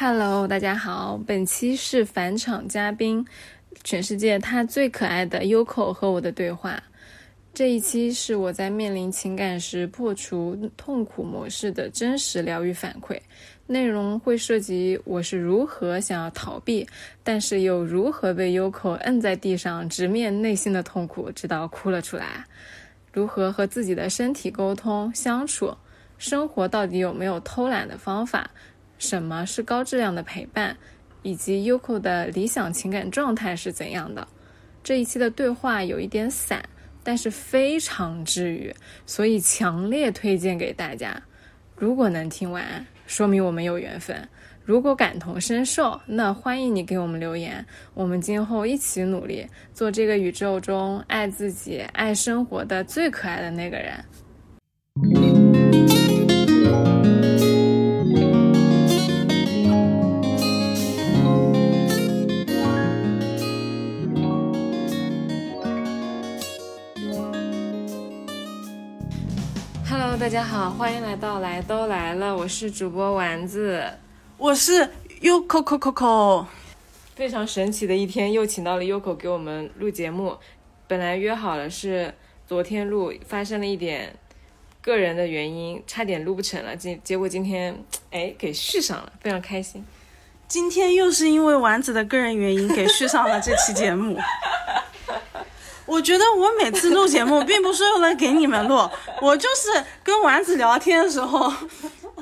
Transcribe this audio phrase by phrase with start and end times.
[0.00, 3.26] Hello，大家好，本期是返场嘉宾，
[3.82, 6.80] 全世界他最可爱的 Yoko 和我的对话。
[7.52, 13.18] 这一期是我在面临情感时破除痛苦模式的真实疗愈反馈，
[13.66, 16.86] 内容会涉及我是如何想要逃避，
[17.24, 22.46] 但是又如何被 Yoko 摁在地上直面内心的痛苦，直到哭了出来，
[23.12, 25.76] 如何和自己的身体沟通相处，
[26.18, 28.48] 生活到底有没有偷懒的方法。
[28.98, 30.76] 什么是高质量的陪伴，
[31.22, 34.26] 以及 Yoko 的理想情感状态是怎样的？
[34.82, 36.62] 这一期的对话有一点散，
[37.02, 38.74] 但是非常治愈，
[39.06, 41.20] 所以强烈推荐给大家。
[41.76, 44.16] 如果能听完，说明我们有缘分；
[44.64, 47.64] 如果感同身受，那欢迎你给我们留言。
[47.94, 55.37] 我们今后一起努力，做这个宇宙中爱自己、爱生活的最可爱的那个人。
[70.28, 73.82] 大家好，欢迎来到来都来了，我是主播丸子，
[74.36, 74.86] 我是
[75.22, 76.44] Yoko Coco。
[77.16, 80.36] 非常神奇的一天，又请到了 Yoko 给我们录节目。
[80.86, 82.12] 本来约好了是
[82.46, 84.14] 昨天录，发生了一点
[84.82, 86.76] 个人的原因，差点录不成了。
[86.76, 89.82] 结结果今天哎给续上了，非常开心。
[90.46, 94.18] 今天又是因为丸子的个人原因给续上了这期节目。
[95.88, 98.88] 我觉得我每次录节目并不是为了给你们录，
[99.22, 101.50] 我就是跟丸子聊天的时候，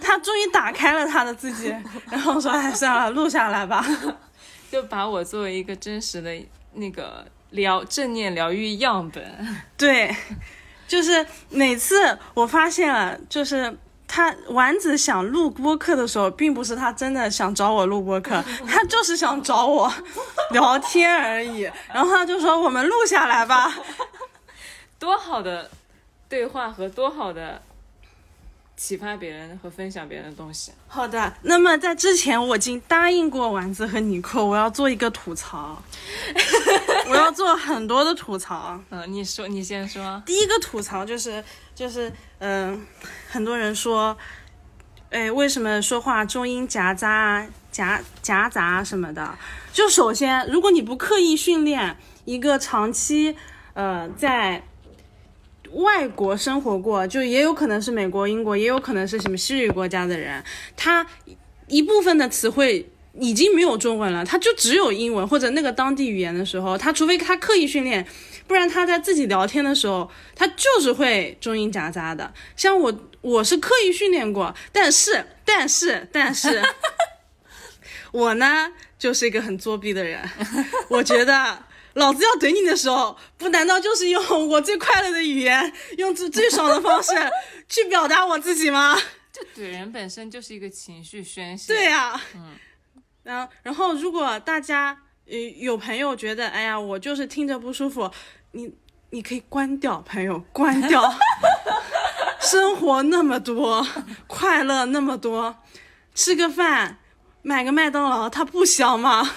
[0.01, 1.75] 他终于打开了他的自己，
[2.11, 3.85] 然后说：“哎，算了，录下来吧。
[4.71, 6.31] ”就把我作为一个真实的
[6.75, 9.23] 那个疗正念疗愈样本。
[9.77, 10.15] 对，
[10.87, 13.77] 就是每次我发现了，就是。
[14.09, 19.93] 他丸子想录播客的时候，并不是他真的想找我录播客， 他就是想找我
[20.53, 21.63] 聊天而已。
[21.93, 23.75] 然后他就说：“我们录下来吧。
[24.99, 25.71] ”多好的
[26.29, 27.61] 对话和多好的
[28.77, 30.73] 启发别人和分享别人的东西。
[30.89, 35.83] 好的，那么在之前我已经答应过丸子和尼克，我要做一个吐槽，
[37.11, 38.81] 我要做很多的吐槽。
[38.91, 40.23] 嗯，你说，你先说。
[40.25, 41.45] 第一个吐槽就是。
[41.77, 42.87] 就是，嗯，
[43.29, 44.17] 很多人说，
[45.11, 49.37] 哎，为什么说话中音夹杂、夹夹杂什么的？
[49.75, 53.37] 就首先，如果你不刻意训练一个长期，
[53.75, 54.63] 呃，在
[55.73, 60.43] 外国生活过，就也有可能是美国、英国，也有可能是什么西语国家的人，
[60.79, 61.07] 他
[61.69, 68.07] 一部分的词汇已经没有中文了，他就只有英文或者那个当地语言的时候，他除非他刻意训练。
[68.47, 72.33] 不然他在自己聊天的时候，他就是会中英夹杂的。
[72.57, 76.63] 像我，我是刻意训练过，但是，但是，但是，
[78.13, 80.29] 我呢就是一个很作弊的人。
[80.89, 81.65] 我觉得
[81.95, 87.11] 老子要怼你的时候，不难道就是用我最快乐的语言，用最最爽的方式
[87.69, 88.97] 去表达我自己吗？
[89.33, 91.75] 就怼人本身就是一个情绪宣泄。
[91.75, 92.57] 对呀，嗯，
[93.25, 95.03] 然后，然后如果大家。
[95.29, 98.09] 呃，有朋友觉得，哎呀，我就是听着不舒服，
[98.57, 98.73] 你
[99.11, 101.13] 你可以关掉，朋友关掉。
[102.41, 103.87] 生活那么多，
[104.27, 105.57] 快乐那么多，
[106.15, 106.97] 吃个饭，
[107.43, 109.29] 买个麦当劳，它不香吗？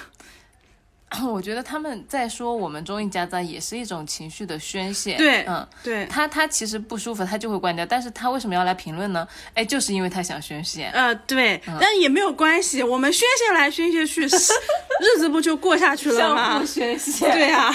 [1.34, 5.16] 我觉得他们在说我们中英夹杂也是一种情绪的宣泄。
[5.18, 7.86] 对，嗯，对他他其实不舒服，他就会关掉。
[7.86, 9.28] 但是他为什么要来评论呢？
[9.56, 10.90] 哎，就是因为他想宣泄。
[10.94, 16.64] 呃，对，但也没有关系，我们宣泄来宣泄去，日子不就过下去了吗？
[16.64, 17.32] 宣泄。
[17.32, 17.72] 对呀，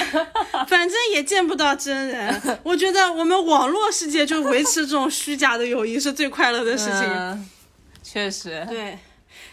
[0.69, 2.41] 反正也见不到真人。
[2.63, 7.49] 我觉得我们网络世界就维持这种虚假的友谊是最快乐的事情。
[8.03, 8.65] 确实。
[8.71, 8.97] 对。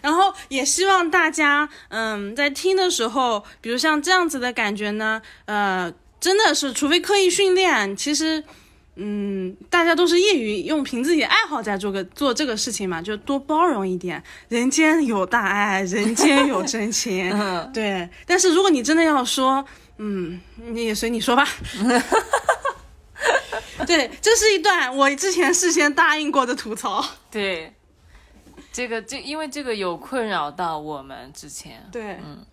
[0.01, 8.43] 然后也希望大家，嗯，在听的时候，比如像这样子的感觉呢，呃，真的是，除非刻意训练，其实，
[8.95, 14.21] 嗯，大家都是业余，用凭自己爱好在做个做这个事情嘛，就多包容一点。
[14.49, 17.31] 人间有大爱， 人间有真情，
[17.73, 18.09] 对。
[18.25, 19.63] 但是如果你真的要说，
[19.97, 21.47] 嗯，你也随你说吧。
[23.87, 27.03] 对，这是一段我之前事先答应过的吐槽。
[27.31, 27.73] 对。
[28.71, 32.45] 这个这因为这个有困扰到我们之前，对，嗯，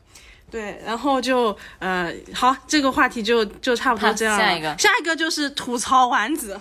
[0.50, 6.61] 对，然后就呃，好，这个话题就就差不多这样下一个，下一个就是吐槽丸子，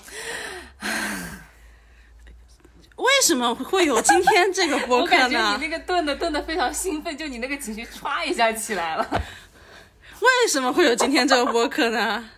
[2.98, 5.24] 为什么会有今天这个播客呢？
[5.26, 9.08] 我感觉你那个顿的顿的非常兴奋，就你那个情绪唰一下起来了。
[10.22, 12.30] 为什么会有今天这个播客呢？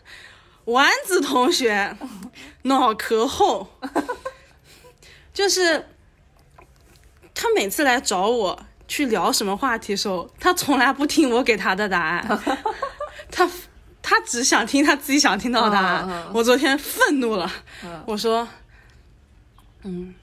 [0.65, 1.97] 丸子同学
[2.61, 3.67] 脑壳厚，
[5.33, 5.89] 就是。
[7.41, 12.39] 他每次来找我，去聊什么话题的时候，他从来不听我给他的答案，
[13.31, 13.49] 他
[14.01, 16.25] 他只想听他自己想听到的答案。
[16.33, 17.49] 我昨天愤怒了，
[17.85, 18.45] 嗯我说，
[19.83, 20.13] 嗯，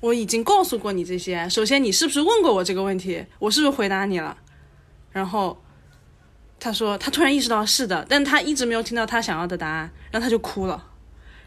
[0.00, 1.48] 我已经告诉过你这些。
[1.48, 3.24] 首先，你是不是问过我这个问题？
[3.38, 4.36] 我是不是回答你了？
[5.12, 5.56] 然后
[6.58, 10.84] 他说他突然意识到是的，但他一直没有听到他想要的答案，然后他就哭了，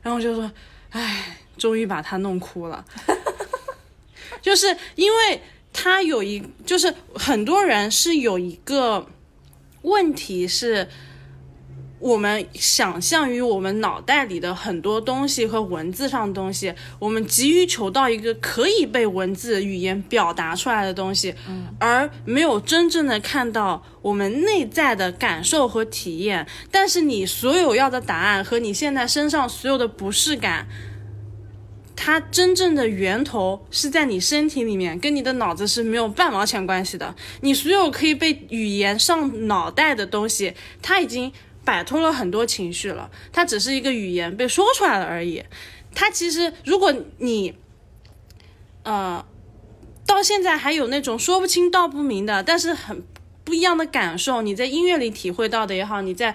[0.01, 0.49] 然后我就说，
[0.91, 2.85] 唉，终于把他弄哭了，
[4.41, 5.41] 就是因为
[5.71, 9.07] 他有一，就是很多人是有一个
[9.81, 10.87] 问题是。
[11.99, 26.45] 我们想象于我们脑袋里的很多东西和文字上的东西，我们急于求到一个可以被文字语言表达出来的东西，嗯，而没有真正的看到我们内在的感受和体验。
[26.69, 30.67] 但是你所有要的答案和你现在身上所有的不适感，
[31.97, 37.13] 它真正的源头是在你身体里面，跟你的脑子是没有半毛钱关系的。
[37.41, 41.33] 你所有可以被语言上脑袋的东西，它已经。
[41.67, 45.43] 摆脱了很多情绪了，它只是一个语言被说出来了而已。
[45.93, 47.53] 它其实，如果你，
[48.83, 49.25] 呃，
[50.05, 53.03] 到现在还有那种说不清道不明的，但是很
[53.43, 56.33] 不一样的感受，你在音乐里体会到的也好，你在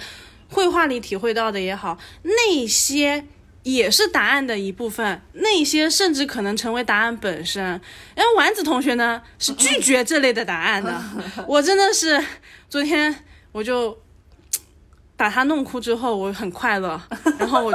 [0.50, 3.24] 绘画里体会到的也好，那些
[3.62, 7.62] 也是答案的一部分，那些甚至可能成为答案本身。
[8.14, 11.02] 然后丸子同学呢是拒绝这类的答案的，
[11.48, 12.22] 我真的是
[12.68, 13.98] 昨天我就。
[15.14, 17.00] 把他弄哭之后，我很快乐，
[17.38, 17.72] 然后我，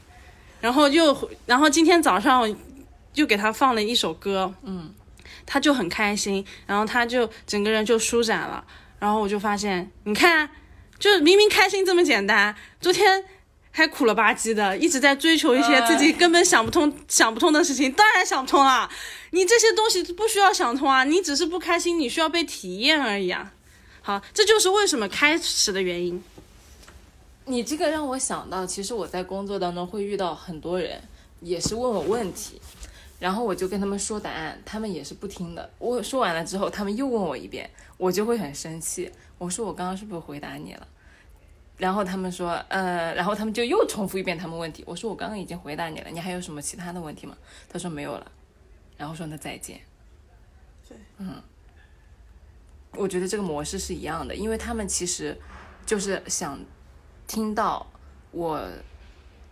[0.62, 2.56] 然后又，然后今天早上
[3.12, 4.94] 又给他放了一首歌，嗯，
[5.44, 8.64] 他就很开心，然后他就整个人就舒展了，
[8.98, 10.48] 然后我就发现，你看，
[10.98, 13.22] 就是明明开心这么简单，昨天
[13.76, 18.88] 还苦了吧唧的，一直在追求一些自己根本想不通、想不通的事情，当然想不通了。
[19.32, 23.52] 你这些东西不需要想通啊，你只是不开心，你需要被体验而已啊。
[24.00, 26.24] 好，这就是为什么开始的原因。
[27.44, 30.98] 你这个让我想到，其实我在工作当中会遇到很多人，
[31.40, 32.58] 也是问我问题，
[33.18, 35.68] 然后我就跟他们说答案，他们也是不听的。
[35.78, 37.68] 我说完了之后，他们又问我一遍，
[37.98, 39.12] 我就会很生气。
[39.36, 40.86] 我说我刚刚是不是回答你了？
[41.76, 44.82] 然后他们说，呃，然后他们就又重复一遍他们问题。
[44.86, 47.36] 我说我刚刚已经回答你了，你还有什么其他的问题吗？
[47.68, 48.32] 他说没有了，
[48.96, 49.80] 然后说那再见。
[50.88, 51.42] 对，嗯，
[52.92, 55.36] 我觉得这个模式是一样的，因为他们其实
[55.84, 56.58] 就是想。
[57.28, 57.84] 听到
[58.30, 58.64] 我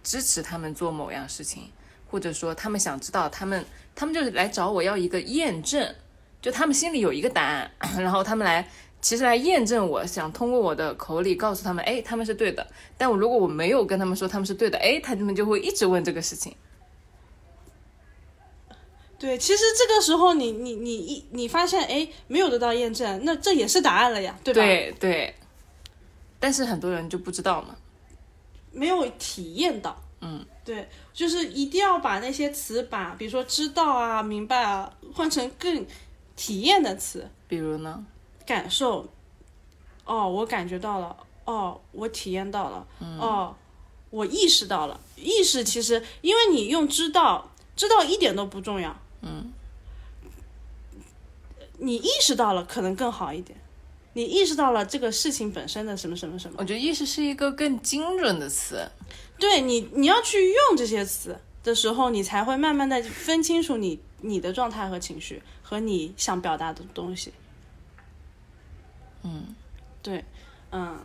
[0.04, 1.72] 支持他们做某样事情，
[2.08, 3.66] 或者说他们想知道他们，
[3.96, 5.92] 他们就是来找我要一个验证，
[6.40, 7.68] 就他们心里有一个答案，
[7.98, 8.70] 然后他们来
[9.04, 12.66] 其实来验证我想通过我的口里告诉他们，哎，他们是对的。
[12.96, 16.56] 但我如果我没有跟他们说他们是对的，哎，他们就会一直问这个事情。
[19.18, 24.62] 对，其实这个时候你你你一你发现哎没有得到验证，那这也是答案了呀，对吧？
[24.62, 25.34] 对对。
[26.40, 27.76] 但是很多人就不知道嘛，
[28.72, 35.86] 没有体验到，嗯，对，就是一定要把那些词，把比如说知道啊、明白啊，换成更
[36.34, 38.02] 体验的词，比如呢，
[38.46, 39.08] 感受，
[40.04, 42.86] 哦，我感觉到了，哦，我体验到了，
[43.18, 43.54] 哦，
[44.10, 49.52] 我意识到了，意识其实因为你用知道，知道一点都不重要，嗯，
[51.78, 53.58] 你意识到了可能更好一点。
[54.16, 56.54] 你意识到了这个事情本身的什么什么什么？
[56.60, 58.88] 我觉得意识是一个更精准的词。
[59.40, 67.32] 对你，你要去用这些词的时候，你才会慢慢的分清楚你你的状态和情绪和你想表达的东西。
[69.24, 69.54] 嗯，
[70.00, 70.24] 对，
[70.70, 70.96] 嗯，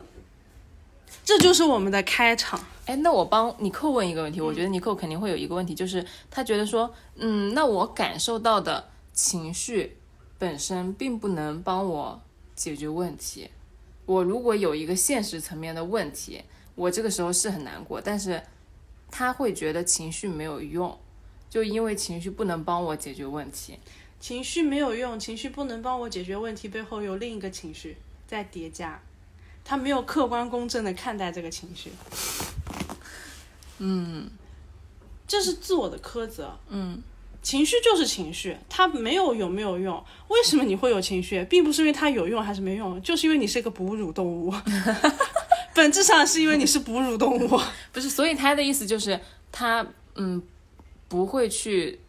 [1.26, 2.64] 这就是我们的开场。
[2.86, 9.98] 哎，那我帮尼寇问一个问题，我觉得尼寇肯定会有一个问题，就是他觉得说，嗯，那我感受到的情绪
[10.38, 12.22] 本身并不能帮我。
[12.60, 13.50] 解决问题，
[14.06, 16.42] 我如果有一个现实层面的问题，
[16.76, 18.44] 我这个时候是很难过，但是
[19.10, 21.00] 他会觉得情绪没有用，
[21.50, 23.80] 就因为情绪不能帮我解决问题，
[24.20, 27.96] 情绪没有用，情绪不能帮我解决问题，背后有另一个情绪
[28.30, 29.02] 在叠加，
[29.66, 31.92] 他没有客观公正的看待这个情绪，
[33.80, 34.30] 嗯，
[35.28, 37.02] 这是自我的苛责，嗯。
[37.42, 39.96] 情绪就是情绪，它没有有没有用？
[40.28, 41.42] 为什么你会有情绪？
[41.46, 44.54] 并不是因为它有用还是没用，就是因为你是一个哺乳动物，
[45.74, 47.60] 本质上是因为你是哺乳动物。
[47.94, 49.18] 不是，所以他的意思就是
[49.54, 50.44] 他嗯
[51.08, 52.02] 不会去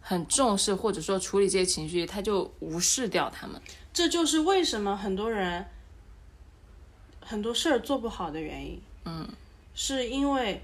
[0.00, 3.58] 很重视或者说处理这些情绪，他就无视掉他们。
[3.98, 5.66] 这就是为什么很多人
[7.20, 8.80] 很多事儿做不好的原因。
[9.06, 9.28] 嗯，
[9.74, 10.62] 是因为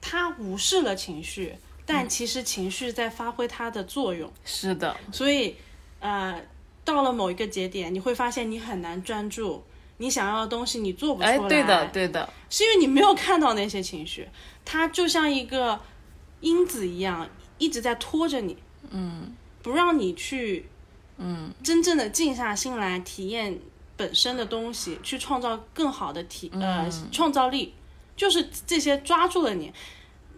[0.00, 1.56] 他无视了情绪。
[1.84, 5.56] 但其实情绪在发挥它的作用，是的，所以，
[5.98, 6.40] 呃，
[6.84, 9.64] 到了某一个节点，你会发现你很难专注，
[9.96, 11.36] 你想要的东西你做不出来。
[11.36, 14.28] 哎，对的，对的，是因为你没有看到那些情绪，
[14.64, 15.80] 它就像一个
[16.42, 18.56] 因子一样，一直在拖着你，
[18.90, 20.68] 嗯不让你去
[21.22, 23.60] 嗯真正的静下心来体验
[23.96, 27.74] 本身的东西，去创造更好的体呃嗯创造力，
[28.16, 29.72] 就是这些抓住了你。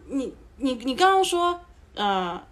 [0.08, 1.60] 你你你刚刚说
[1.94, 2.42] 呃，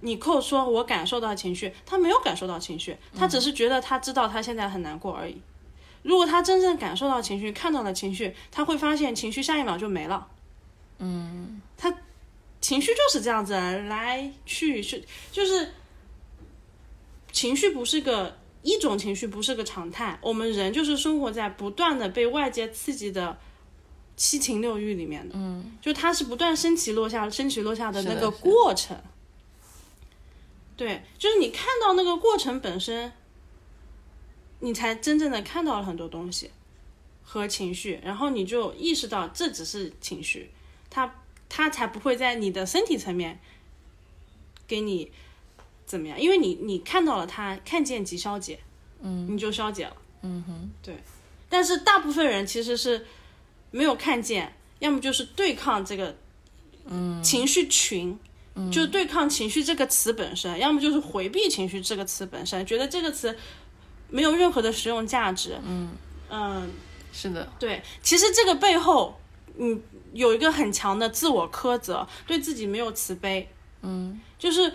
[0.00, 5.40] 你扣说我感受到情绪，他没有感受到情绪，他只是觉得他知道他现在很难过而已。
[6.02, 10.28] 如果他真正感受到情绪，看到了情绪，他会发现情绪下一秒就没了。
[10.98, 11.92] 嗯他
[12.60, 15.72] 情绪就是这样子来去去，就是
[17.32, 23.36] 情绪不是个一种情绪不是个常态，我们人就是生活在不断的被外界刺激的
[24.14, 28.96] 七情六欲里面的，嗯，就它是不断升起落下、升起落下的那个过程。
[30.76, 33.12] 对，就是你看到那个过程本身，
[34.60, 36.50] 你才真正的看到了很多东西
[37.22, 40.50] 和情绪，然后你就意识到这只是情绪，
[40.90, 43.40] 它它才不会在你的身体层面
[44.66, 45.12] 给你
[45.86, 48.58] 怎么样，因为你你看到了他，看见即消解，
[49.00, 50.96] 嗯，你就消解了，嗯哼，对。
[51.48, 53.06] 但是大部分人其实是
[53.70, 56.16] 没有看见，要么就是对抗这个，
[56.86, 58.18] 嗯，情绪群，
[58.70, 63.36] 就对抗情绪这个词本身，要么就是回避情绪这个词本身，觉得这个词
[64.08, 65.90] 没有任何的实用价值，嗯。
[66.30, 66.70] 嗯。
[67.14, 69.20] 是的，对，其实这个背后，
[69.58, 69.78] 嗯，
[70.14, 73.46] 有一个很强的自我苛责，对自己没有慈悲。
[73.82, 74.72] 嗯，就是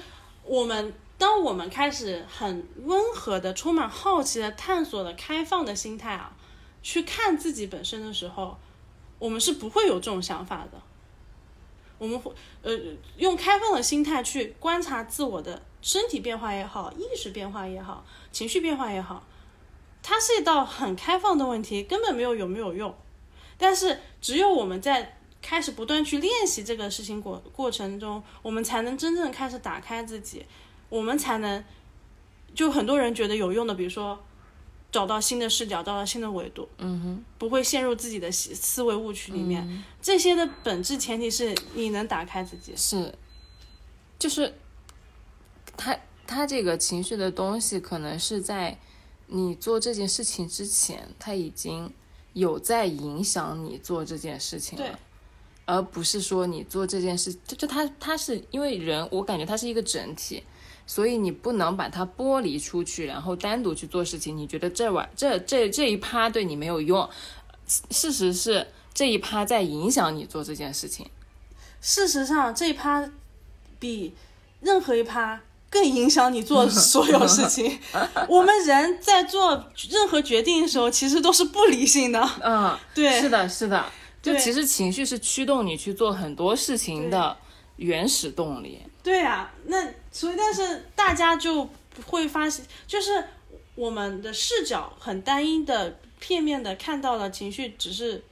[0.47, 6.35] 我们当我们开始很温和的、充满好奇的、探索的、开放的心态啊，
[6.81, 8.57] 去看自己本身的时候，
[9.19, 10.81] 我们是不会有这种想法的。
[11.97, 12.71] 我们会呃
[13.17, 19.23] 用开放的心态去观察自我的身体变化也好，意识变化也好，情绪变化也好，
[20.03, 22.95] 它是一道很开放的问题，根本没有有没有用。
[23.57, 30.45] 但是只有我们在开始不断去练习这个事情过过程中，我们才能真正开始打开自己，
[30.89, 31.63] 我们才能
[32.53, 34.19] 就很多人觉得有用的，比如说
[34.91, 39.83] 找到新的视角，找到新的维度，嗯哼，不会陷入自己的思思维误区里面。
[40.01, 42.73] 这些的本质前提是你能打开自己。
[42.75, 43.13] 是，
[44.17, 44.53] 就是
[45.77, 48.77] 他他这个情绪的东西，可能是在
[49.27, 51.93] 你做这件事情之前，他已经
[52.33, 54.99] 有在影响你做这件事情对了。
[55.67, 60.41] 而不是说你做这件事，就就他他是因为人，我感觉他是一个整体，
[60.87, 64.35] 所以你不能把它剥离出去，然后单独去做事情。
[64.35, 67.07] 你觉得这晚这这这一趴对你没有用，
[67.91, 71.05] 事实是这一趴在影响你做这件事情。
[71.81, 73.07] 事实上，这一趴
[73.77, 74.15] 比
[74.61, 77.77] 任何一趴更影响你做 所有事情。
[78.29, 82.27] 我们人在做任何决定的时候，其实都是不理性的。
[82.41, 83.85] 嗯，对是的，是的。
[84.33, 87.37] 就其实情绪是驱动你去做很多事情的
[87.77, 88.79] 原始动力。
[89.03, 91.69] 对啊，那所以但是大家就
[92.05, 93.23] 会发现，就是
[93.75, 98.23] 我们的视角很单一的、片面的看到了情绪只是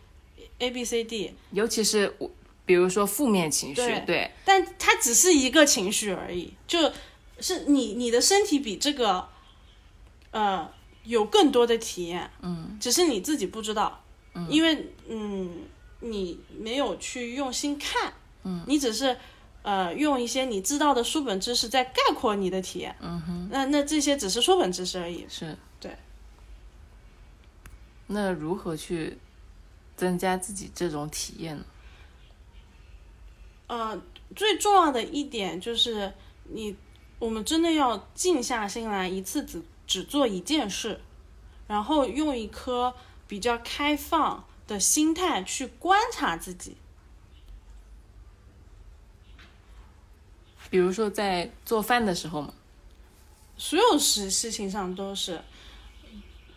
[0.59, 2.29] A B C D，尤其是我，
[2.65, 6.91] 比如说负面情绪，对对，但它只是一个情绪而已，就
[7.39, 9.27] 是你你的身体比这个
[10.31, 10.69] 呃
[11.03, 15.61] 有更多的体验，嗯，只是你自己不知道，嗯，因为嗯
[15.99, 19.17] 你没有去用心看，嗯，你只是
[19.63, 25.95] 呃用一些你知道的书本知识在概括你的体验，嗯哼，那那这些只是书本知识而已，是，对。
[28.07, 29.17] 那如何去
[29.95, 31.65] 增加自己这种体验呢？
[33.67, 33.99] 呃，
[34.35, 36.75] 最重要的一点就是你，
[37.17, 41.01] 我们真的要静下心来，一次只只做一件事，
[41.67, 42.93] 然后用一颗
[43.27, 46.77] 比较开放的心态去观察自己。
[50.69, 52.53] 比如说在做饭的时候嘛，
[53.55, 55.39] 所有事事情上都是，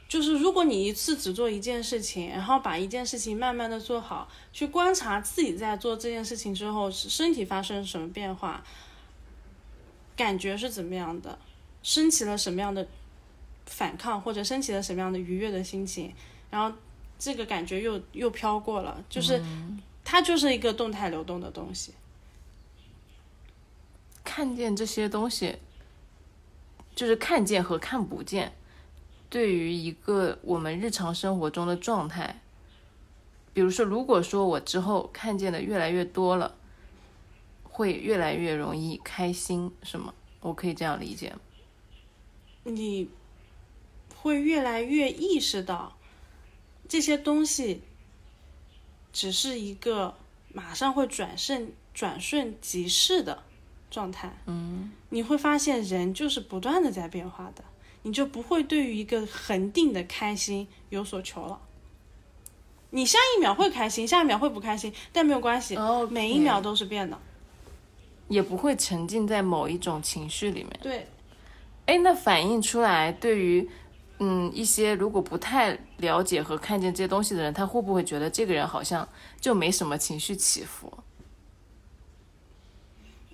[0.09, 8.65] 就是如果你一次只做一件事情，然后把一件事情慢慢的做好，去观察自己在做这件事情之后身体发生什么变化，
[10.17, 11.39] 感觉是怎么样的，
[11.83, 12.89] 升起了什么样的
[13.67, 16.13] 反抗，或者升起了什么样的愉悦的心情，
[16.51, 16.77] 然后
[17.19, 19.43] 这个感觉又又飘过了，就是、
[20.05, 21.93] 它就是一个动态流动的东西。
[24.25, 25.57] 看见这些东西，
[26.95, 28.53] 就是看见和看不见，
[29.29, 32.41] 对于一个我们日常生活中的状态，
[33.53, 36.55] 比如说，如果说我之后看见的越来越多了，
[37.65, 40.15] 会越来越容易开心，是吗？
[40.41, 41.41] 我可以这样理解吗？
[42.65, 43.09] 你
[44.15, 45.98] 会越来越意识到，
[46.89, 47.83] 这些东西
[49.13, 50.15] 只是一个
[50.53, 53.43] 马上会转瞬转瞬即逝的
[53.91, 54.37] 状态。
[54.47, 57.63] 嗯，你会发现人就是不断的在变化的，
[58.03, 61.61] 你就不会对于一个恒定的开心有所求了。
[62.91, 67.19] 你下一秒会开心，下一秒会不开心，但没有关系哦每一秒都是变的。
[68.29, 70.81] 也不会沉浸在某一种情绪里面。
[70.83, 71.07] 对，
[71.87, 73.69] 哎，那反映出来对于
[74.19, 79.09] 嗯一些如果不太了解和看见这些东西的人，他会不会觉得这个人好像
[79.41, 80.93] 就没什么情绪起伏？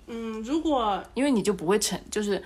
[0.07, 2.43] 嗯，如果因为你就不会沉，就是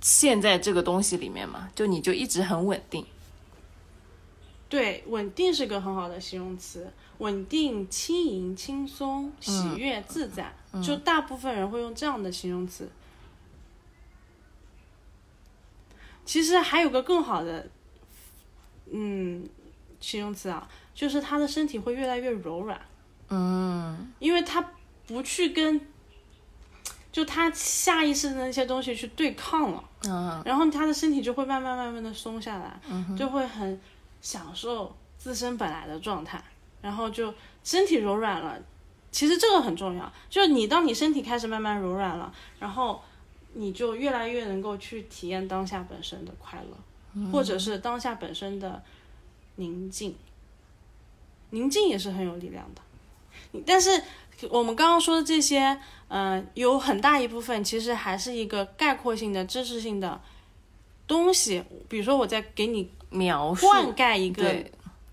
[0.00, 3.04] 陷在这个东西里面嘛，就你就一直很稳定。
[4.70, 12.88] 对，稳定是个很好的形容词，稳定、轻盈、轻松、喜悦、自在，就大部分人会用这样的形容词。
[16.28, 17.66] 其实还有个更好的，
[18.92, 19.48] 嗯，
[19.98, 22.78] 形容词啊，就是他的身体会越来越柔软，
[23.30, 24.62] 嗯因为他
[25.06, 25.80] 不去跟，
[27.10, 29.82] 就他下意识的那些东西去对抗了。
[30.04, 32.78] 嗯然后他的身体就会慢慢慢慢的松下来，
[33.16, 33.80] 就会很
[34.20, 36.44] 享受自身本来的状态，
[36.82, 37.32] 然后就
[37.64, 38.58] 身体柔软了。
[39.10, 43.02] 其实这个很重要，就是你当你身体开始慢慢柔软了，然后
[43.54, 48.82] 你就越来越能够去体验当下本身的快乐，或者是当下本身的
[49.56, 50.14] 宁静。
[51.50, 54.02] 宁静也是很有力量的，但是
[54.50, 60.20] 我们刚刚说的这些，嗯、有很大一部分其实还是一个概括性的、知识性的
[61.06, 61.64] 东西。
[61.88, 64.62] 比如说，我在给你描述灌溉一个，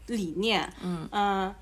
[0.08, 1.56] 理念，嗯、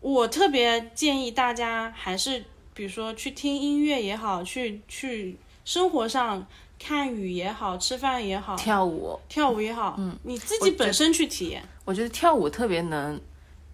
[0.00, 6.46] 我特别建议大家还是，比如说去听音乐也好，去去生活上
[6.78, 11.62] 看雨也好，吃饭也好，跳舞，跳舞也好，嗯，你自己本身去体验。
[11.84, 13.20] 我觉得跳舞特别能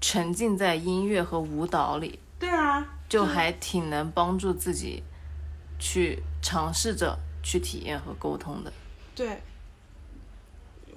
[0.01, 5.05] 沉浸在音乐和舞蹈里，对啊，就还挺能帮助自己
[5.79, 8.73] 去尝试着去体验和沟通的。
[9.15, 9.41] 对，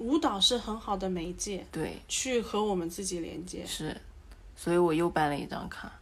[0.00, 3.64] 舞蹈是很好的媒介，对，去和我们自己连接。
[3.64, 3.96] 是，
[4.56, 5.92] 所以我又办了一张卡。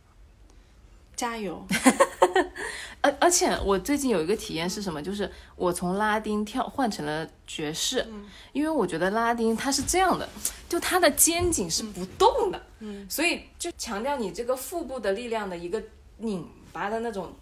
[1.16, 1.64] 加油！
[3.00, 5.00] 而而且我最近有一个体验是什么？
[5.02, 8.04] 就是我从拉丁跳换成了爵士，
[8.52, 10.28] 因为我觉得拉丁它是这样的，
[10.68, 15.82] 就它的肩颈是不动的，嗯，所以就强调你这个腹部的力量的一个
[16.18, 17.32] 拧巴的那种，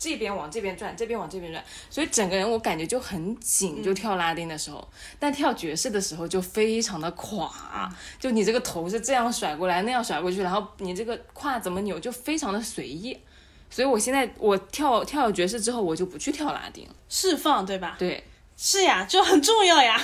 [0.00, 13.16] 这边往这边转，这边往这边转，所以整个人我感觉就很紧，就跳拉丁的时候，但跳爵士的时候就非常的垮，就你这个头是这样甩过来，那样甩过去，然后你这个胯怎么扭就非常的随意。
[13.68, 16.94] 所以我现在我跳跳了爵士之后，我就不去跳拉丁了。
[17.10, 17.94] 释放，对吧？
[17.98, 18.24] 对，
[18.56, 20.00] 是呀，就很重要呀。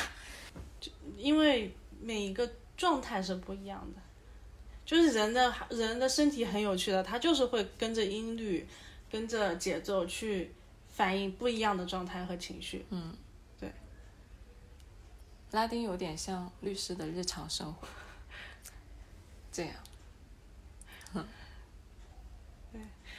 [0.79, 4.01] 就因为每一个状态是不一样的，
[4.85, 8.65] 就是人的人的身体很有趣的，它就是会跟着音律、
[9.11, 10.55] 跟着节奏去
[10.89, 12.85] 反映不一样的状态和情绪。
[12.91, 13.17] 嗯，
[13.59, 13.73] 对
[15.51, 17.87] 拉丁有点像律师的日常生活，
[19.51, 19.75] 这样。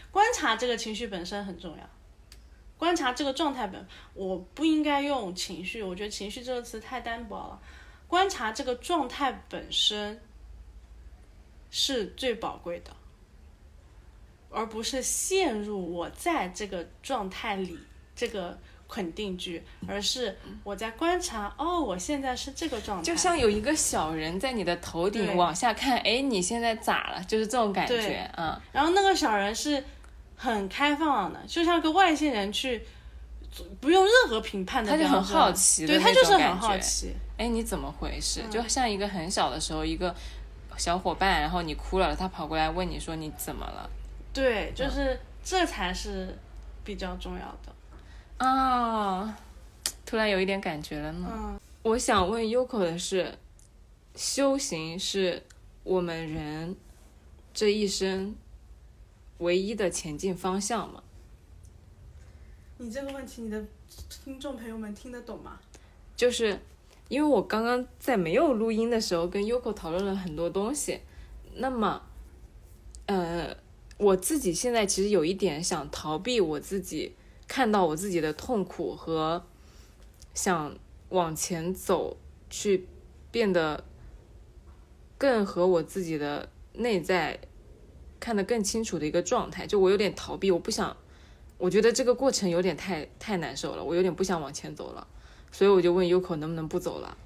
[0.10, 1.90] 观察这个情绪本身很重要，
[2.78, 7.62] 观察这个状态本，我不应该用情绪，我觉得情绪这个词太单薄了。
[8.08, 10.20] 观察这个状态本身
[11.70, 12.96] 是最宝贵的，
[14.50, 17.78] 而不是陷入我在这个状态里
[18.16, 18.58] 这个
[18.88, 27.24] 肯定句，而是我在观察，哦，我现在是这个状态，就像有一个小人在你的头顶往下看，哎，你现在咋了？
[27.26, 29.84] 就是这种感对觉，嗯，然后那个小人是
[30.36, 32.82] 很开放的，就像个外星人去，
[33.82, 38.42] 不用任何评判的他就很好奇的对他就是很好奇，哎，你怎么回事？
[38.46, 40.16] 嗯就像一个很小的时候，一个
[40.78, 43.90] 小伙伴，然后你哭了，他跑过来问你说你怎么了？
[44.38, 46.38] 对，就是这才是
[46.84, 48.46] 比较重要的。
[48.46, 49.36] 啊，
[50.06, 51.28] 突然有一点感觉了呢。
[51.32, 53.36] 嗯，我想问 Yoko 的是，
[54.16, 55.42] 修行是
[55.84, 56.76] 我们人
[57.52, 58.36] 这一生
[59.40, 61.02] 唯一的前进方向吗？
[62.78, 63.66] 你这个问题，你的
[64.24, 65.58] 听众朋友们听得懂吗？
[66.16, 66.60] 就是
[67.10, 71.02] 因为我刚刚在没有录音的时候跟 Yoko 讨论了很多东西，
[71.56, 72.00] 那么，
[73.08, 73.58] 呃，
[73.98, 77.16] 我自己现在其实有一点想逃避我自己
[77.48, 79.46] 看到我自己的痛苦和
[80.34, 80.78] 想
[81.10, 82.18] 往前走，
[82.50, 82.86] 去
[83.32, 83.84] 变得
[85.18, 87.40] 更和我自己的内在
[88.20, 89.66] 看得更清楚的一个状态。
[89.66, 90.96] 就我有点逃避，我不想，
[91.58, 95.08] 我觉得这个过程有点太太难受了，我有点不想往前走了。
[95.52, 97.18] 所以我就问 Yoko 能不能不走了？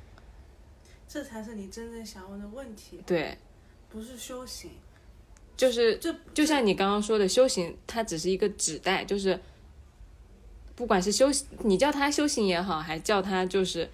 [1.07, 3.37] 这才是你真正想问的问题，对，
[3.89, 4.71] 不是修行。
[5.61, 9.39] 就是这就像你刚刚说的，修行它只是一个指代，就是
[10.73, 11.27] 不管是修，
[11.59, 13.87] 你叫它修行也好，还叫它就是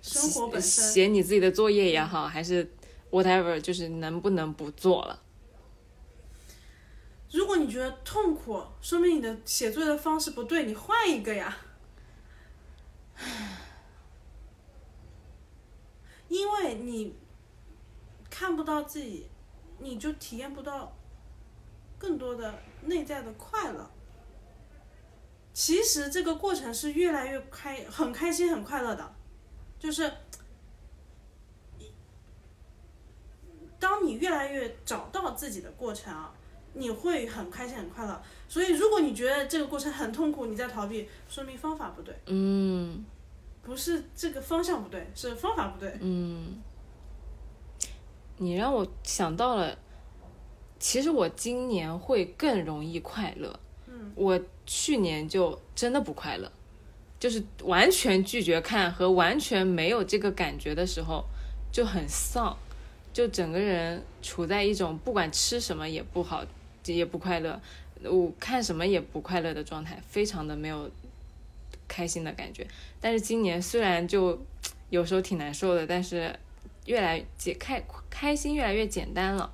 [0.00, 2.68] 生活本身，写你自己的作业也好，还是
[3.12, 5.22] whatever，就是能不能不做了？
[7.30, 11.58] 如果你觉得痛苦，说明你的写作业的方式不对，你换一个呀。
[16.26, 17.14] 因为你
[18.28, 19.28] 看不到自己，
[19.82, 20.96] 你就体验不到
[21.98, 23.90] 更多的内在的快乐。
[25.52, 29.14] 其实这个过程是越来越开，很开心、很快乐的，
[29.78, 30.10] 就是
[33.78, 36.32] 当你越来越找到自己的过程啊，
[36.72, 38.22] 你会很开心、很快乐。
[38.48, 43.04] 所以，如果你觉得这个过程很痛苦，你在逃避，说明方法不对，嗯
[43.62, 45.98] 不是这个方向不对，是方法不对。
[46.00, 46.60] 嗯，
[48.42, 49.78] 你让我想到了，
[50.78, 53.60] 其实我今年会更容易快乐。
[53.86, 56.50] 嗯，我去年就真的不快乐，
[57.20, 61.24] 就是完全拒绝看和完全没有这个感觉的时候，
[61.70, 62.56] 就很丧，
[63.12, 66.44] 就整个人处在一种不管吃什么也不好，
[66.86, 67.60] 也不快乐，
[68.02, 70.90] 我看什么也不快乐的状态，非常的没有
[71.86, 72.66] 开心的感觉。
[73.00, 74.40] 但是今年虽然就
[74.90, 76.34] 有时候挺难受的，但是
[76.86, 79.52] 越来解开开心越来越简单了。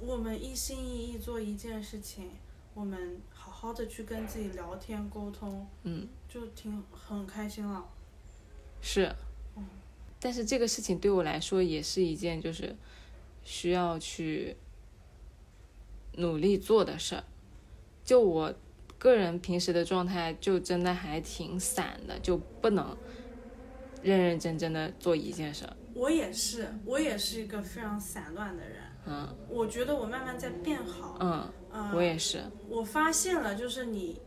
[0.00, 2.30] 我们一心一意做一件事情，
[2.74, 7.84] 我们好好的去跟自己聊天沟通，嗯，就挺很开心了。
[8.82, 9.14] 是，
[9.56, 9.64] 嗯
[10.20, 12.74] 但是这个事情对我来说也是一件就是
[13.44, 14.56] 需要去
[16.16, 17.24] 努力做的事儿。
[18.04, 18.54] 就我
[18.98, 22.96] 个人平时的状态，就真的还挺散的，就不能
[24.04, 25.64] 认认真真的做一件事。
[25.94, 28.82] 我也是，我也是一个非常散乱的人。
[29.06, 31.16] 嗯我觉得我慢慢在变好。
[31.20, 32.42] 嗯，嗯、我也是。
[32.68, 34.20] 我发现了，就是你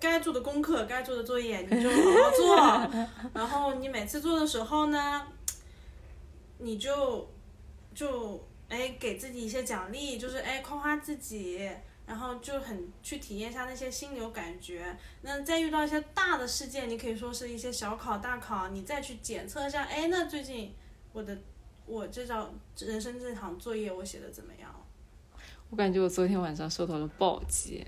[0.00, 2.56] 该做的功课、该做的作业，你就好好做。
[3.34, 5.26] 然后你每次做的时候呢，
[6.58, 7.28] 你就
[7.94, 11.70] 就哎给自己一些奖励，就是哎夸夸自己，
[12.08, 14.96] 然后就很去体验一下那些心流感觉。
[15.20, 20.74] 那再遇到一些大的事件，你可以说是一些小考、大考，你再去检测一下，哎，那最近
[21.12, 21.36] 我的
[21.84, 24.74] 我这道人生这场作业我写的怎么样？
[25.68, 27.86] 我感觉我昨天晚上受到了暴击。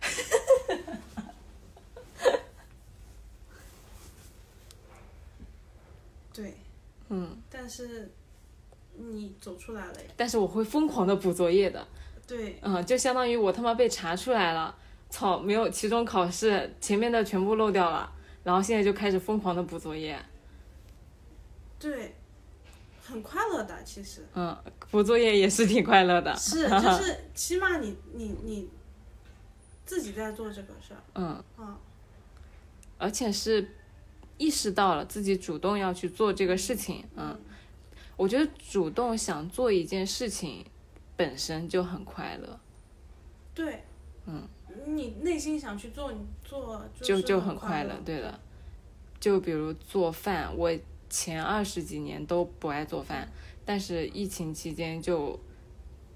[6.32, 6.56] 对，
[7.10, 8.10] 嗯，但是
[8.96, 10.08] 你走出来了呀。
[10.16, 11.86] 但是我会疯狂的补作业的。
[12.26, 14.74] 对，嗯，就相当于我他妈被查出来了，
[15.10, 18.10] 操，没有期中考试，前面的全部漏掉了，
[18.42, 20.18] 然后现在就开始疯狂的补作业。
[21.78, 22.14] 对，
[23.04, 24.56] 很快乐的，其实嗯，
[24.90, 26.34] 补作业也是挺快乐的。
[26.36, 28.68] 是就是起码你你你
[29.84, 31.76] 自己在做这个事儿，嗯，嗯，
[32.96, 33.68] 而且是
[34.38, 37.04] 意识到了自己主动要去做这个事情。
[37.16, 37.38] 嗯，
[38.16, 40.64] 我觉得主动想做一件事情
[41.16, 42.58] 本身就很快乐，
[43.54, 43.84] 对，
[44.26, 44.42] 嗯，
[44.86, 48.40] 你内心想去做，你做就是就很很快乐，对的。
[49.20, 50.70] 就比如做饭，我
[51.08, 53.28] 前二十几年都不爱做饭，
[53.64, 55.38] 但是疫情期间就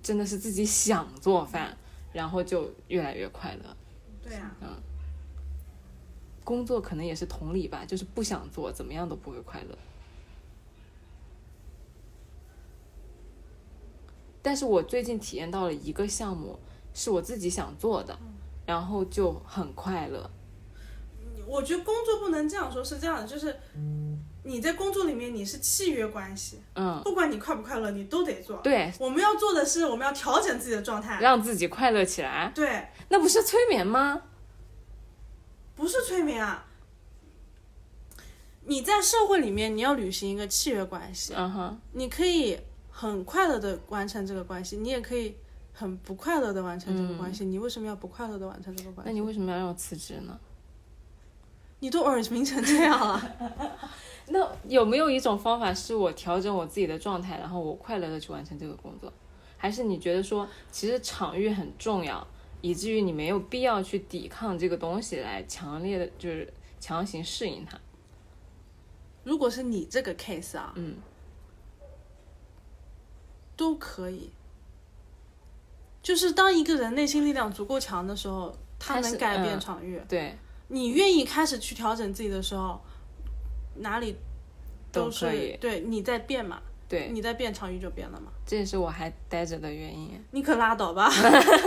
[0.03, 1.77] 真的是自己想做饭，
[2.13, 3.77] 然后就越来越快乐。
[4.23, 4.55] 对呀、
[6.45, 9.79] 工作可能也是同理吧，就是不想做，怎么样都不会快乐。
[14.49, 16.59] 但是我最近体验到了一个项目，
[16.95, 18.19] 是我自己想做的，
[18.65, 20.31] 然后就很快乐。
[21.47, 23.55] 我觉得工作不能这样说，是这样的，就是
[24.45, 28.57] 你在工作里面你是契约关系，嗯，不管你快不快乐，你都得做。
[28.63, 31.21] 对，我们要做的是，我们要调整自己的状态。
[31.21, 34.23] 让自己快乐起来，对，那不是催眠吗？
[35.77, 36.65] 不是催眠啊。
[38.65, 42.59] 你在社会里面，你要履行一个契约关系，嗯哼，你可以
[43.01, 45.37] 很快乐的完成这个关系，你也可以
[45.73, 47.45] 很不快乐的完成这个关系。
[47.45, 49.09] 你为什么要不快乐的完成这个关系？
[49.09, 50.37] 那你为什么要让我辞职呢？
[51.79, 53.37] 你都耳鸣成这样了，
[54.27, 59.13] 那有没有一种方法是我调整我自己的状态，然后我快乐的去完成这个工作？
[59.57, 62.27] 还是你觉得说，其实场域很重要，
[62.63, 67.79] 以至于你没有必要去抵抗这个东西来强烈的，就是强行适应它？
[69.23, 70.97] 如果是你这个 case 啊，嗯，
[73.59, 74.31] 都可以。
[76.03, 80.01] 就是当一个人内心力量足够强的时候，他能改变嗯场域。
[80.09, 82.81] 对，你愿意开始去调整自己的时候，
[83.75, 84.17] 哪里
[84.91, 85.57] 都是可以。
[85.61, 88.33] 对你在变嘛，对，你在变，场域就变了嘛。
[88.47, 90.19] 这也是我还待着的原因。
[90.31, 91.11] 你可拉倒吧！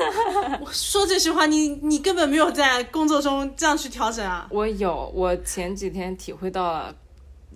[0.61, 4.47] 我说这句话，你你根本没有在工作中这样去调整啊。
[4.49, 6.95] 我有，我前几天体会到了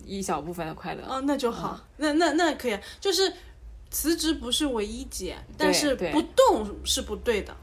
[0.03, 1.01] 一小部分的快乐。
[1.07, 3.33] 哦，那就好，那那那可以，就是
[3.95, 7.55] 辞职不是唯一解，但是不动是不对的，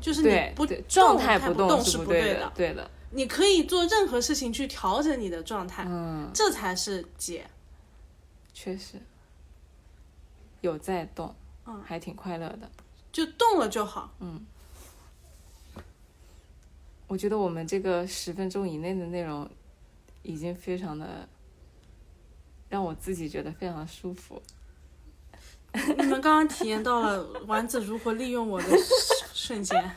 [0.00, 2.52] 就是你，不状态不动是不对的。
[2.54, 7.44] 对的，你可以做任何事情去调整你的状态，嗯，这才是解。
[8.54, 8.94] 确实
[10.60, 11.34] 有在动，
[11.66, 12.70] 嗯还挺快乐的。
[13.10, 14.14] 就动了就好。
[14.20, 14.46] 嗯
[17.08, 19.50] 我觉得我们这个十分钟以内的内容，
[20.22, 21.28] 已经非常的
[22.68, 24.40] 让我自己觉得非常舒服。
[25.98, 28.68] 你们刚刚体验到了丸子如何利用我的
[29.32, 29.82] 瞬间。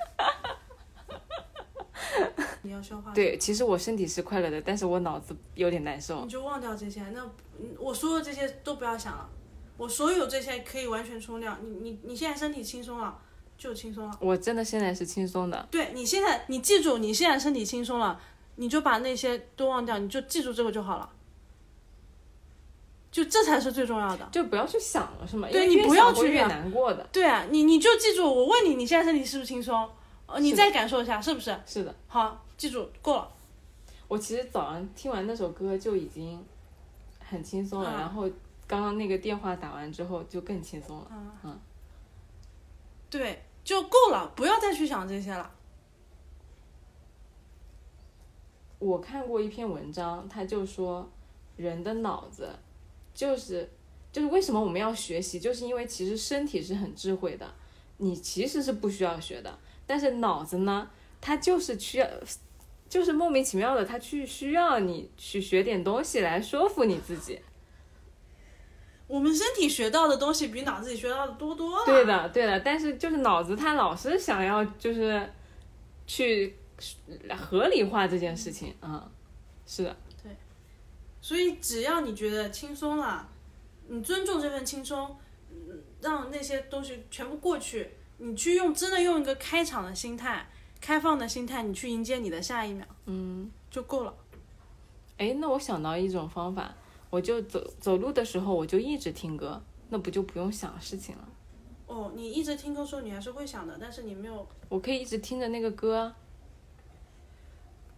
[2.62, 6.30] 你要消化，对，其实我身体是快乐的，但是我脑子有点难受你。
[6.30, 7.02] 就忘掉这些。
[7.14, 7.22] 那
[7.60, 9.30] 嗯我所有这些都不要想了，
[9.78, 11.58] 我所有这些可以完全冲掉。
[11.62, 13.18] 你你你现在身体轻松了，
[13.58, 14.18] 就轻松了。
[14.20, 18.20] 我真的现在是轻松的，对你现在，你记住，你现在身体轻松了，
[18.56, 21.10] 你就把那些都忘掉，你就记住这个就好了。
[23.16, 24.28] 就这才是最重要的。
[24.30, 25.48] 就不要去想了，是吗？
[25.50, 27.02] 对你不要去越难过的。
[27.14, 29.90] 对啊，你你就记住，我问你，你现在身体是不是轻松？
[30.26, 31.58] 呃，你再感受一下，是不是？
[31.66, 33.32] 是的，好，记住，够了。
[34.10, 36.46] 我其实早上听完那首歌就已经
[37.22, 38.30] 很轻松了，嗯然后
[38.68, 41.08] 刚刚那个电话打完之后就更轻松了。
[41.46, 41.58] 嗯
[43.10, 45.50] 对，就够了，不要再去想这些了。
[48.80, 51.10] 我看过一篇文章，他就说
[51.56, 52.50] 人的脑子
[53.16, 53.68] 就是
[54.12, 57.52] 就是为什么我们要学习，就是因为其实身体是很智慧的，
[57.98, 60.88] 你其实是不需要学的，但是脑子呢，
[61.20, 62.08] 它就是需要。
[62.88, 67.42] 就是莫名其妙的，它去需要你去学点东西来说服你自己。
[69.08, 71.86] 我们身体学到的东西比脑子里学到的多多了。
[71.86, 75.28] 对的，对的，但是就是脑子它老是想要就是
[76.06, 76.56] 去
[77.36, 79.02] 合理化这件事情，嗯，
[79.66, 79.98] 是的，
[81.26, 83.28] 所以只要你觉得轻松了，
[83.88, 85.18] 你尊重这份轻松，
[85.50, 90.48] 嗯让那些东西全部过去，你去用真的用一个开场的心态、
[90.80, 94.14] 开放的心态，你去迎接你的下一秒，嗯，就够了。
[95.18, 96.72] 哎，那我想到一种方法，
[97.10, 99.60] 我就走走路的时候我就一直听歌，
[99.90, 101.28] 那不就不用想事情了？
[101.88, 106.14] 哦，你一直听歌的时候，你还是会想的，但是你没有我可以一直听着那个歌，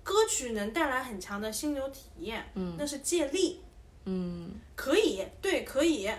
[0.07, 3.61] 歌曲能带来很强的心流体验，嗯那是借力，
[4.05, 6.09] 嗯，可以，对，可以，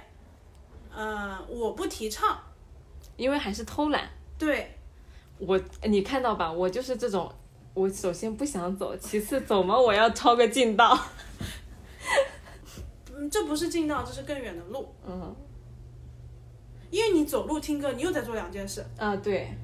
[0.94, 2.38] 呃，我不提倡，
[3.16, 4.10] 因为还是偷懒。
[4.36, 4.76] 对，
[5.38, 7.32] 我你看到吧，我就是这种，
[7.72, 10.94] 我首先不想走，其次走嘛，我要抄个近道。
[13.16, 15.34] 嗯，这不是近道，这是更远的路，嗯。
[16.90, 19.56] 因为你走路听歌，你又在做两件事，啊，对，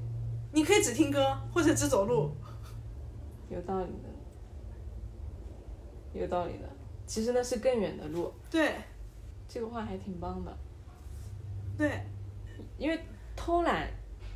[0.51, 2.31] 你可以只听歌或者只走路，
[3.49, 4.09] 有道理的，
[6.19, 6.69] 有道理的。
[7.05, 8.75] 其实那是更远的路，对
[9.47, 10.57] 这个话还挺棒的。
[11.77, 12.01] 对，
[12.77, 12.99] 因为
[13.35, 13.87] 偷懒，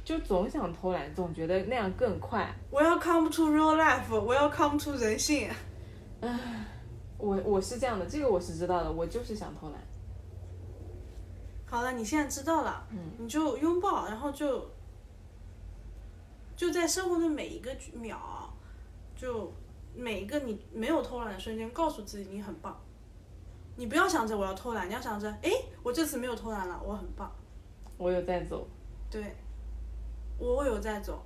[0.03, 2.53] 就总想偷懒，总觉得那样更快。
[2.69, 5.49] 我要 come to real life，我要 come to 人性，
[6.21, 6.39] 唉
[7.17, 9.81] 我我是这样的，这个我是知道的，我就是想偷懒。
[11.65, 14.69] 好了，你现在知道了，嗯你就拥抱，然后就
[16.55, 18.17] 就在生活的每一个秒，
[19.15, 19.51] 就
[19.95, 22.79] 每一个你没有偷懒的瞬间，告诉自己你很棒。
[23.75, 25.51] 你不要想着我要偷懒，你要想着，哎，
[25.83, 27.31] 我这次没有偷懒了，我很棒。
[27.97, 28.67] 我有在走，
[29.09, 29.35] 对，
[30.37, 31.21] 我有在走，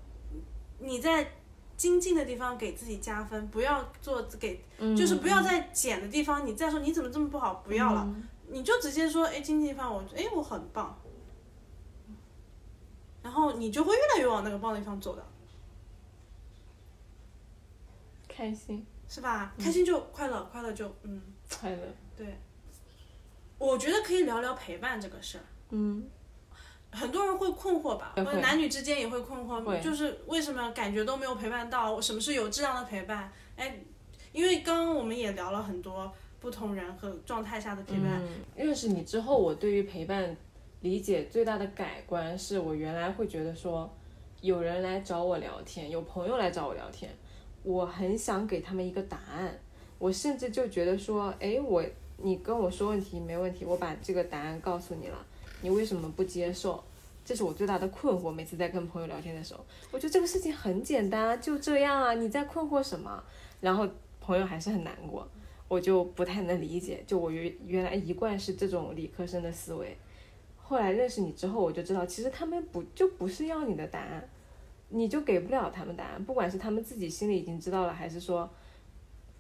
[0.80, 1.32] 你在
[1.76, 8.04] 精进的地方给自己加分，不要做给，嗯就是不要在减的地方，你再说你怎么这么不好，不要了。
[8.08, 10.96] 嗯你就直接说，哎，精进地方我，哎，我很棒，
[13.24, 15.26] 然后你就会越来越往那个棒的地方走的，
[18.36, 19.54] 开心是吧？
[19.60, 21.22] 开心就快乐，快乐就嗯，
[21.60, 21.82] 快乐，
[22.18, 22.28] 对。
[23.60, 25.44] 我觉得可以聊聊陪伴这个事儿。
[25.70, 26.04] 嗯，
[26.92, 32.02] 很多人会困惑吧，男女之间也会困惑，会就是为什么感觉都没有陪伴到？
[32.02, 33.32] 什么是有质量的陪伴？
[33.56, 33.78] 哎，
[34.32, 40.36] 因为刚刚我们也聊了很多不同人和状态下的陪伴，嗯，认识你之后，我对于陪伴
[40.82, 43.90] 理解最大的改观，是我原来会觉得说，
[44.42, 47.16] 有人来找我聊天，有朋友来找我聊天，
[47.64, 49.60] 我很想给他们一个答案，
[49.98, 51.84] 我甚至就觉得说，哎，我
[52.18, 55.26] 你跟我说问题没问题，我把这个答案告诉你了，
[55.62, 56.84] 你为什么不接受？
[57.26, 58.30] 这是我最大的困惑。
[58.30, 63.24] 每次在跟朋友聊天的时候，我觉得这个事情很简单啊，就这样啊，你在困惑什么？
[63.62, 63.88] 然后
[64.20, 65.26] 朋友还是很难过，
[65.70, 69.98] 我就不太能理解，就我原原来一贯是这种理科生的思维，
[70.58, 74.30] 后来认识你之后，我就知道其实他们不就不是要你的答案，
[74.94, 78.50] 你就给不了他们答案，不管是他们自己心里已经知道了，还是说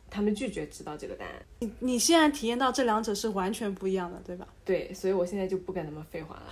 [0.09, 1.33] 他们拒绝知道这个答案。
[1.59, 4.47] 你你现在体验到这两者是完全不一样的，对吧？
[4.65, 6.43] 对，所以我现在就不跟他们废话了。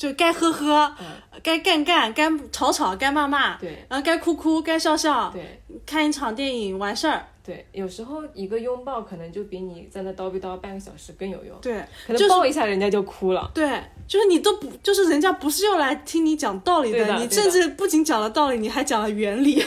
[0.00, 1.06] 就该喝喝，嗯，
[1.42, 7.22] 该干干，该吵吵，该骂骂，对然后该哭哭，该笑笑，对看一场电影完事儿。
[7.44, 13.50] 对，有时候一个拥抱可能就比你在那叨逼叨半个小时更有用，对可能抱一下人家就哭了。
[13.52, 13.68] 对，
[14.08, 19.62] 就是你都不，就是人家不是用来听你讲道理的对的甚至不仅讲了道理，你还讲了原理。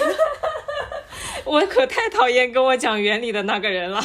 [1.45, 4.03] 我可太讨厌跟我讲原理的那个人了。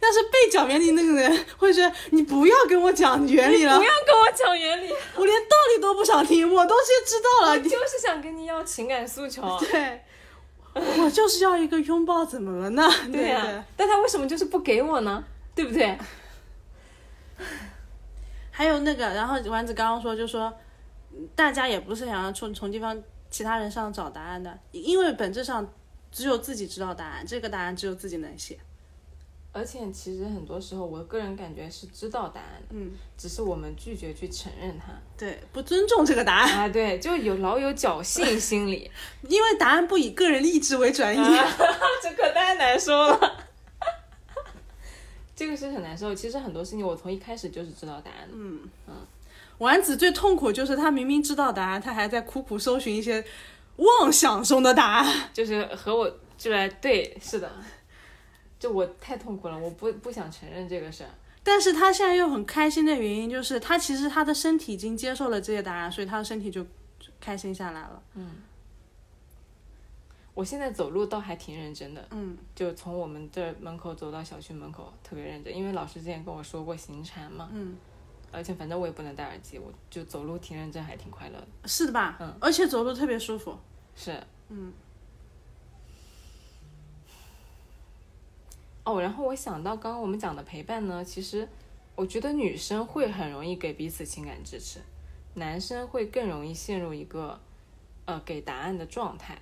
[0.00, 7.56] 要是被讲原理那个人，会觉得你不要跟我讲原理了不，要跟我讲原理，我连道理都不想听，我都先知道了。
[7.58, 9.42] 你就是想跟你要情感诉求。
[9.58, 10.02] 对，
[10.74, 12.88] 我就是要一个拥抱，怎么了呢？
[13.12, 15.24] 对呀、对但他为什么就是不给我呢？
[15.54, 15.98] 对不对？
[18.50, 20.52] 还有那个，然后丸子刚刚说，就说
[21.12, 25.68] 嗯大家也不是想要从从地方其他人上找答案的，因为本质上
[26.12, 28.58] 只有自己知道答案，这个答案只有自己能写。
[29.50, 34.92] 而且其实很多时候，我个人感觉是知道答案的，嗯，只是我们拒绝去承认它。
[35.16, 38.90] 对，不尊重这个答案，啊，对，就有老有侥幸 心理，
[39.22, 41.18] 因为答案不以个人意志为转移。
[42.02, 43.46] 这可太难受了。
[45.34, 46.14] 这个是很难受。
[46.14, 48.34] 其实很多事情我从一开始就是知道答案的。
[48.34, 48.60] 嗯
[49.58, 53.24] 丸子最痛苦就是他明明知道答案，他还在苦苦搜寻一些
[53.76, 55.30] 妄想中的答案。
[55.32, 57.50] 就是和我就来对，是的，
[58.58, 61.10] 就我太痛苦了，我不不想承认这个事儿。
[61.42, 66.62] 但是他现在又很开心的原因就是，他其实他的身体已经接受了这些答案，所以他的身体就
[66.98, 68.02] 就开心下来了。
[68.14, 68.42] 嗯
[70.34, 77.76] 我现在走路倒还挺认真的，嗯，就从我们这门口走到小区门口，特别认真，因为老师之前跟我说过行禅嘛，嗯，
[78.30, 81.48] 而且反正我也不能戴耳机，我就走路挺认真，还挺快乐的。
[81.66, 82.18] 是的吧？
[82.20, 83.58] 嗯，而且走路特别舒服。
[83.96, 84.72] 是，嗯。
[88.88, 91.46] 哦，然后我想到刚刚我们讲的陪伴呢，其实
[91.94, 94.80] 我觉得女生会很容易给彼此情感支持，
[95.34, 97.38] 男生会更容易陷入一个
[98.06, 99.36] 呃给答案的状态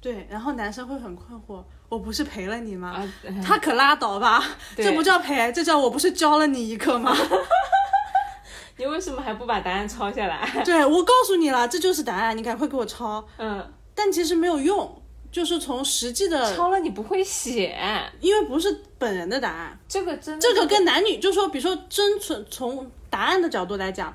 [0.00, 2.90] 对，然后男生会很困惑，我不是陪了你吗？
[2.90, 3.08] 啊。
[3.42, 4.44] 他可拉倒吧，
[4.76, 7.16] 这不叫陪，这叫我不是教了你一课吗？
[8.76, 10.62] 你为什么还不把答案抄下来？
[10.62, 13.26] 对我告诉你了，这就是答案，你赶快给我抄。
[13.38, 15.00] 嗯，但其实没有用，
[15.34, 17.76] 就是从实际的，抄了你不会写，
[18.20, 24.14] 因为不是本人的答案，这个真的这个跟男女，就说比如说真纯从答案的角度来讲。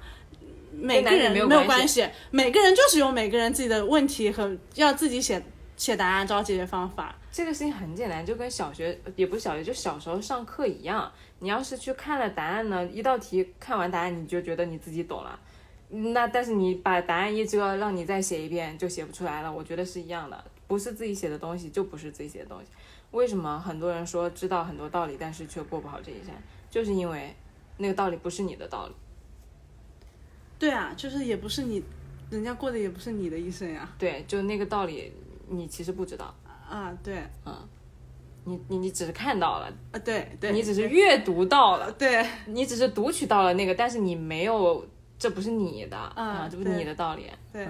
[0.71, 5.43] 每个人没有关系，每个人就是有每个人自己的问题和要自己写
[5.75, 7.13] 写答案，找解决方法。
[7.33, 11.11] 这个事情很简单，就跟小学也不是小学，就小时候上课一样。
[11.39, 15.37] 你要是去看了答案呢，一道题看完答案你就觉得你自己懂了，
[15.89, 19.51] 那但是你把答案一遮，让你再写一遍就写不出来了。
[19.51, 22.67] 我觉得是一样的，不是自己写的东西就不是自己写的东西。
[23.11, 26.31] 为什么很多人说知道很多道理，但是却过不好这一生？
[26.69, 27.35] 就是因为
[27.77, 28.93] 那个道理不是你的道理。
[30.59, 31.83] 对啊，就是也不是你，
[32.29, 33.89] 人家过的也不是你的一生呀。
[33.97, 35.11] 对，就那个道理
[35.47, 36.33] 你其实不知道，
[36.69, 37.55] 啊，对，嗯
[38.45, 41.91] 你你你只是看到了，啊对对，你只是阅读到了。
[41.93, 44.85] 对你只是读取到了那个，但是你没有，
[45.17, 47.25] 这不是你的啊，这不是你的道理。
[47.51, 47.67] 对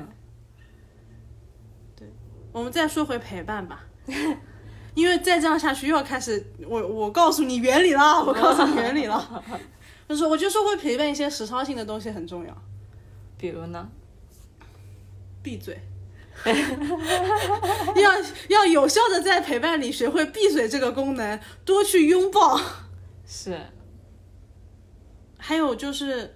[2.52, 3.86] 我们再说回陪伴吧。
[4.96, 9.44] 因为再这样下去又要开始，我我告诉你原理了，我告诉你原理了。
[10.10, 12.58] 就是我就说会陪伴一些实操性的东西很重要。
[13.38, 13.88] 比如呢？
[15.42, 15.80] 闭嘴，
[17.96, 18.12] 要
[18.50, 22.60] 要有效的在陪伴里学会闭嘴这个功能，多去拥抱。
[23.26, 23.58] 是
[25.38, 26.36] 还有就是，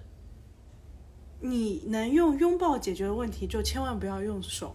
[1.40, 4.74] 你能用拥抱解决问题，就千万不要用手，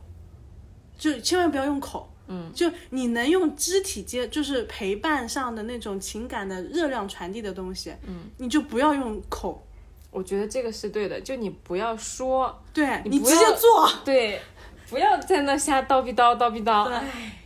[1.00, 2.08] 就千万不要用口。
[2.32, 9.66] 嗯，就你能用肢体接，就是陪伴上的那种情感的热量传递的东西，嗯，你就不要用口，
[10.12, 14.40] 我觉得这个是对的，就你不要说，对你直接做，对，
[14.92, 16.86] 不要在那瞎叨逼叨叨逼叨。
[16.86, 16.94] 对。
[16.94, 17.40] 哎，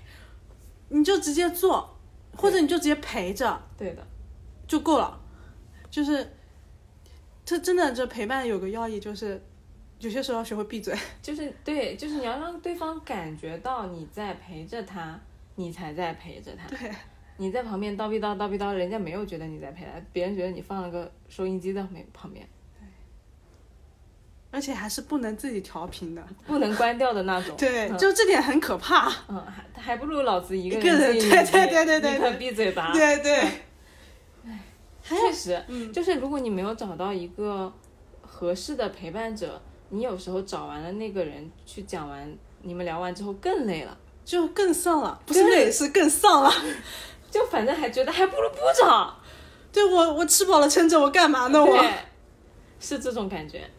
[0.90, 1.98] 你就直接做，
[2.36, 3.58] 或者你就直接陪着。
[3.78, 4.06] 对的，
[4.68, 5.18] 就够了。
[5.90, 6.36] 就是，
[7.46, 9.42] 这真的这陪伴有个要义，就是
[10.04, 10.94] 有些时候要学会闭嘴。
[11.24, 15.20] 就是对，就是你要让对方感觉到你在陪着他，
[15.56, 16.68] 你才在陪着他。
[16.68, 16.92] 对，
[17.38, 22.48] 你在旁边叨逼叨叨逼叨，人家没有觉得你在陪他，别人觉得你放了个收音机在旁边旁边。
[24.52, 26.24] 而且还是不能自己调频的。
[26.46, 27.56] 不能关掉的那种。
[27.58, 29.12] 对，嗯就这点很可怕。
[29.28, 32.92] 嗯，还还不如老子一个一个人人自己对对对对对闭嘴吧。
[32.94, 33.36] 对对，
[34.46, 34.60] 唉
[35.02, 37.74] 确实，嗯就是如果你没有找到一个
[38.22, 39.60] 合适的陪伴者，
[39.94, 46.52] 你有时候找完了那个人去讲完，你们聊完之后更累了，就更丧了，不是累，是更丧了。
[47.30, 49.16] 就反正还觉得还不如不找。
[49.72, 51.64] 对我，我吃饱了撑着，我干嘛呢？
[51.64, 51.86] 我。
[52.80, 53.70] 是这种感觉。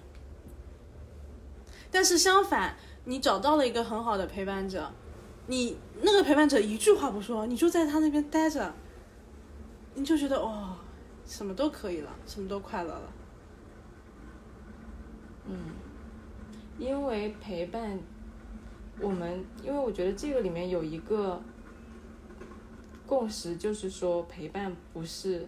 [1.90, 4.88] 但是相反，你找到了一个很好的陪伴者，
[5.48, 8.72] 你那个陪伴者一句话不说，你就在他那边待着，
[9.94, 10.76] 你就觉得哦，
[11.26, 13.12] 什么都可以了，什么都快乐了。
[16.78, 17.98] 因为陪伴，
[19.00, 21.40] 我们因为我觉得这个里面有一个
[23.06, 25.46] 共识，就是说陪伴不是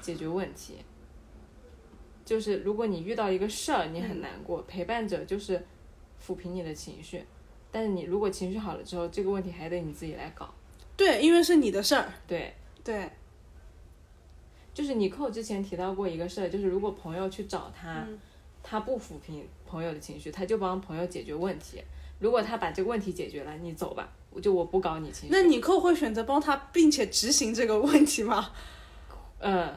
[0.00, 0.78] 解决问题。
[2.24, 5.64] 就是如果你遇到一个事儿，你很难过，陪伴者就是
[6.20, 7.24] 抚平你的情绪。
[7.70, 10.52] 但是你如果情绪好了之后，这个问题还得你自己来搞。
[10.96, 12.12] 对，因为是你的事儿。
[12.26, 13.10] 对，对，
[14.74, 18.18] 就是你扣之前提到过一个事儿，就是如果朋友去找他，嗯
[18.68, 21.80] 他不抚平朋友的情绪，他就帮朋友解决问题。
[22.18, 25.28] 如果他把这个问题解决了，你走吧，我就我不搞你情绪。
[25.30, 28.50] 那你扣会选择帮他，并且执行这个问题吗？
[29.38, 29.72] 呃，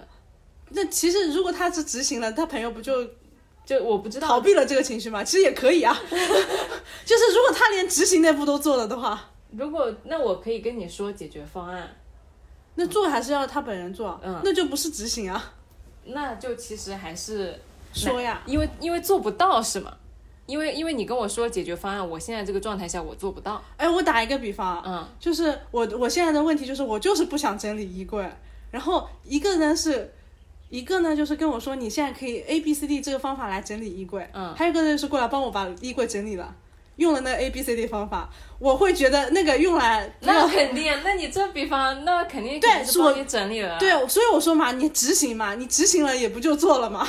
[0.70, 3.08] 那其实如果他是执行了，他朋友不就
[3.64, 5.24] 就我不知道逃避了这个情绪吗？
[5.24, 5.96] 其实也可以啊。
[6.10, 11.96] 就是如果他连执行那步都做了的话，如果那我可以跟你说解决方案，
[12.74, 15.54] 那做还是要他本人做，嗯那就不是执行啊。
[16.06, 17.60] 那就其实还是
[17.94, 19.94] 说呀，因为因为做不到是吗？
[20.46, 23.64] 因为因为你跟我说解决方案，我现在这个状态下我做不到。
[23.78, 28.28] 哎，我打一个比方啊，嗯就是我我现在的问题就是我就是不想整理衣柜，
[28.72, 30.12] 然后一个呢是，
[30.70, 36.56] 一个呢就是跟我说你现在可以 A B C D 这个方法来整理衣柜，嗯还有一个呢是过来帮我把衣柜整理了，
[36.96, 38.28] 用了那 A B C D 方法，
[38.58, 43.78] 我会觉得那个用来那肯定，那你这比方那肯定对是我你整理了。
[43.78, 47.08] 对，所以我说嘛，你执行嘛，你执行了也不就做了吗？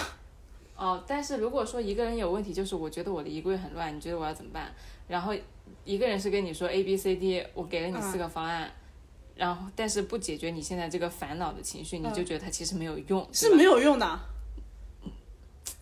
[0.81, 4.75] 哦，但是如果说一个人有问题，就是我觉得我的衣柜很乱，你觉得我要怎么办？
[5.07, 5.35] 然后
[5.85, 8.73] 一个人是跟你说 A B C D，我给了你四个方案，
[9.37, 14.21] 然后但是不解决你现在这个烦恼的情绪，你就觉得它其实没有用，是没有用的，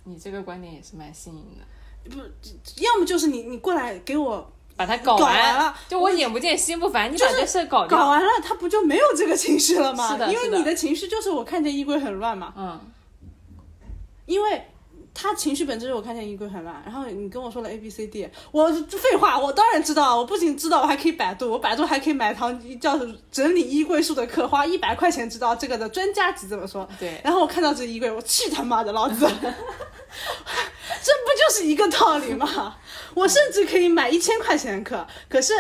[0.03, 2.17] 你这个观点也是蛮新颖的，不
[2.83, 7.97] 要么就是你你过来给我把它搞搞完了就我眼不见心不烦，你把这事搞掉。
[7.97, 10.11] 搞完了，他不就没有这个情绪了吗？
[10.11, 12.81] 是的因为你的情绪就是我看见衣柜很乱嘛，嗯，
[14.27, 14.65] 因为
[15.21, 22.97] 他情绪本质是我看见衣柜很乱，然后你跟我说了 A B C D，我废话，我当然知道，我不仅知道，我还可以百度，我百度还可以买堂叫
[23.33, 26.89] 整理衣柜术的课，花一百块钱知道这个的专家级怎么说。
[27.01, 29.51] 对，然后我看到这衣柜，我去他妈的老子， 这不
[31.37, 32.77] 就是一个道理吗？
[33.15, 35.53] 我甚至可以买一千块钱的课，可是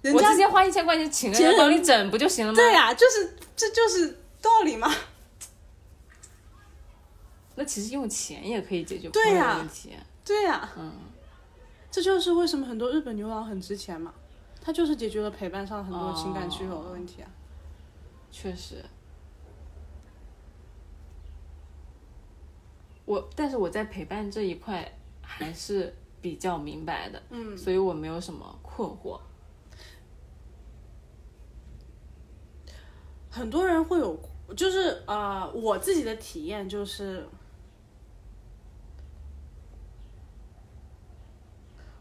[0.00, 2.56] 人家我直接花一千块钱请人人帮你整不就行了吗？
[2.56, 4.90] 对呀、就是这就是道理嘛。
[7.58, 9.90] 那其实用钱也可以解决朋对呀友的问题。
[10.24, 10.92] 对呀、嗯，
[11.90, 14.14] 这就是为什么很多日本牛郎很值钱嘛，
[14.60, 17.28] 他就是解决了陪伴上很多情感需求的问题啊。
[18.30, 18.84] 确实。
[23.04, 29.18] 我，但是我在陪伴这一块还是比较明白的，嗯，所以我没有什么困惑。
[33.30, 34.18] 很多人会有，
[34.54, 37.26] 就是呃，我自己的体验就是，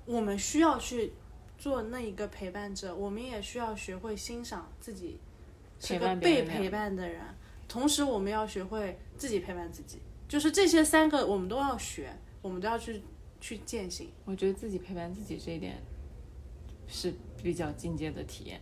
[0.08, 1.14] 我们需要去
[1.58, 5.20] 做那一个陪伴者，我们也需要学会欣赏自己
[5.80, 7.22] 是陪个被陪伴的人，
[7.68, 12.10] 同时我们要学会自己陪伴自己，就是这些三个我们都要学，
[12.41, 13.01] 我们都要去
[13.41, 14.10] 去践行。
[14.24, 15.78] 我觉得自己陪伴自己这一点
[16.88, 18.62] 是比较进阶的体验，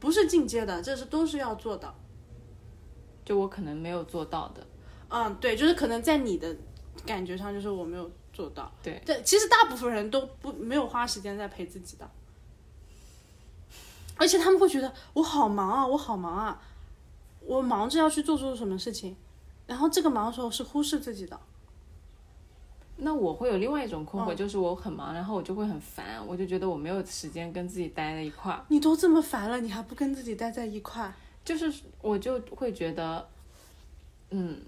[0.00, 1.94] 不是进阶的，这是都是要做的。
[3.24, 4.66] 就我可能没有做到的。
[5.08, 6.56] 嗯，对，就是可能在你的
[7.04, 8.70] 感觉上，就是我没有做到。
[8.82, 12.10] 对，对，其实大部分人都不没有花时间在陪自己的，
[14.16, 16.62] 而且他们会觉得我好忙啊，我好忙啊，
[17.40, 19.16] 我忙着要去做出什么事情，
[19.66, 21.38] 然后这个忙的时候是忽视自己的。
[22.96, 31.12] 那我会有另外一种嗯困惑，就是我很忙，然后我就会很烦，我就觉得我没有时间跟自己待在一块儿，你都这么烦了，你还不跟自己待在一块？
[31.44, 33.28] 就是我就会觉得，
[34.30, 34.62] 嗯，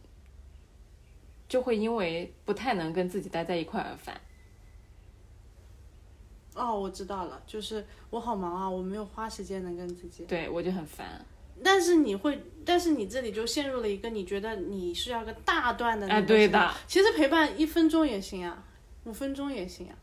[1.49, 4.21] 就会因为不太能跟自己待在一块而烦。
[6.55, 10.25] 哦，我知道了，就是我好忙啊，我没有花时间能跟自己。
[10.25, 11.25] 对我就很烦。
[11.63, 18.65] 但是你会，但是你这里就陷入了一个你觉得你是要个大段的哎，对的，其实陪伴一分钟也行啊。
[19.05, 19.95] 五分钟也行啊。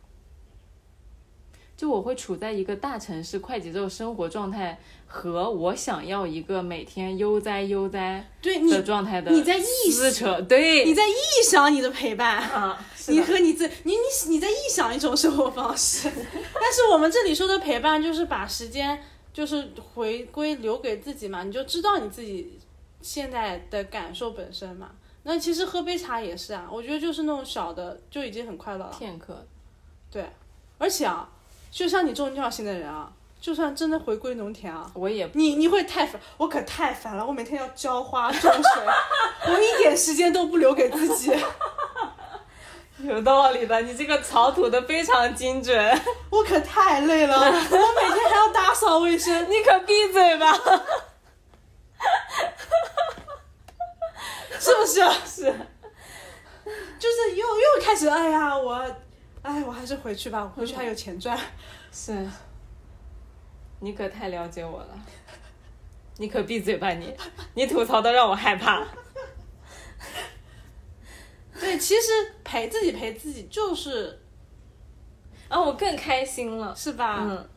[1.82, 4.78] 就我会处在一个大城市快节奏生活状态，
[5.08, 12.38] 和我想要一个每天悠哉悠哉对你的状态的你在臆撕扯，对，你在臆想你的陪伴。
[12.38, 16.08] 啊，你和你自你你你在臆想一种生活方式，
[16.54, 19.04] 但是我们这里说的陪伴就是把时间
[19.34, 22.60] 就是回归留给自己嘛，你就知道你自己
[23.02, 24.92] 现在的感受本身嘛。
[25.24, 28.96] 那其实喝杯茶也是啊，我觉得就是那种小的就已经很快乐了。
[29.00, 29.44] 片刻，
[30.12, 30.30] 对，
[30.78, 31.28] 而且啊，
[31.72, 33.10] 就像你这种尿性的人啊，
[33.40, 38.84] 就算真的回归农田啊，我也你你会太烦，我可太烦了，我每天要浇花种水，
[39.48, 41.34] 我一点时间都不留给自己。
[43.00, 45.76] 有道理的，你这个草吐的非常精准，
[46.30, 49.34] 我可太累了，我每天还要打扫卫生。
[49.50, 50.54] 你可闭嘴吧，
[54.60, 55.02] 是不是？
[55.26, 55.52] 是，
[57.00, 58.86] 就是又又开始，哎呀，我，
[59.42, 61.38] 哎，我还是回去吧，回去还有钱赚。
[61.92, 62.28] 是，
[63.80, 65.00] 你可太了解我了，
[66.18, 67.16] 你可闭嘴吧你，
[67.56, 68.86] 你吐槽的让我害怕。
[71.60, 74.20] 对，其实陪自己陪自己就是
[75.48, 77.18] 啊我更开心了，是吧？
[77.20, 77.50] 嗯，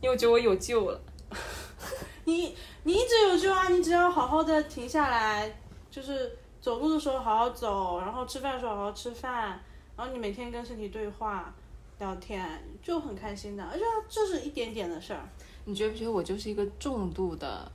[0.00, 1.00] 因为我觉得我有救了。
[2.24, 5.52] 你你一直有救啊，你只要好好的停下来，
[5.90, 9.60] 就是走路的时候好好走，然后吃饭的时候好好吃饭，
[9.96, 11.54] 然后你每天跟身体对话、
[11.98, 12.46] 聊天，
[12.82, 15.28] 就很开心的，而且这是一点点的事儿。
[15.64, 17.70] 你觉不觉得我就是一个重度的，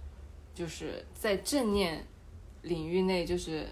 [0.54, 2.06] 就是在正念
[2.62, 3.66] 领域内，就是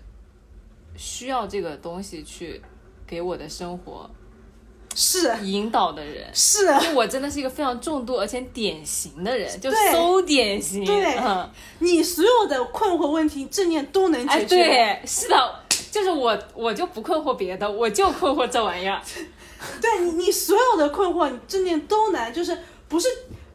[0.95, 2.62] 需要这个东西去
[3.06, 4.10] 给我的生活
[4.95, 6.28] 是引导的人？
[6.34, 10.84] 是，就我真的是一个非常重度而且典型的人，就对馊典型。
[10.84, 11.48] 对嗯，
[11.80, 14.56] 你所有的困惑问题正念都能哎，解决。
[14.56, 19.02] 对，是的，就是我，我就不困惑别的，我就困惑这玩意儿。
[19.82, 22.58] 对你，你所有的困惑，你正念都难，就是
[22.88, 23.08] 不是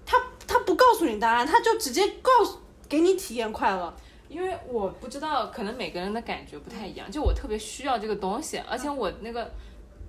[0.05, 0.17] 他
[0.47, 2.59] 他不告诉你答案，他就直接告诉
[2.89, 3.95] 给你体验快乐。
[4.29, 7.11] 因为我不知道，可能每个人的感觉不太一样。
[7.11, 9.53] 就我特别需要这个东西，而且我那个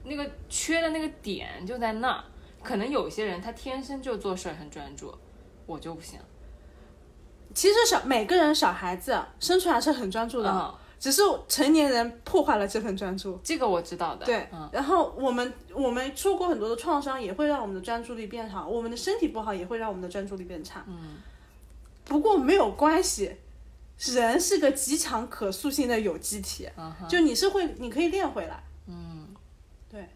[0.06, 2.24] 那个缺的那个点就在那儿。
[2.64, 5.14] 可能有些人他天生就做事很专注，
[5.66, 6.18] 我就不行。
[7.54, 13.38] 其实小每个人小孩子生出来是很专注的，嗯，只是成年人破坏了这份专注。
[13.44, 14.26] 这个我知道的。
[14.26, 20.86] 对，嗯，然后我们我们受过很多的创伤，也会让我们的专注力变好；我们的身体不好，也会让我们的专注力变差。
[20.88, 21.18] 嗯，
[22.06, 23.36] 不过没有关系，
[23.98, 26.70] 人是个极强可塑性的有机体，
[27.10, 28.64] 就你是会，你可以练回来。
[28.88, 29.28] 嗯，
[29.92, 30.08] 对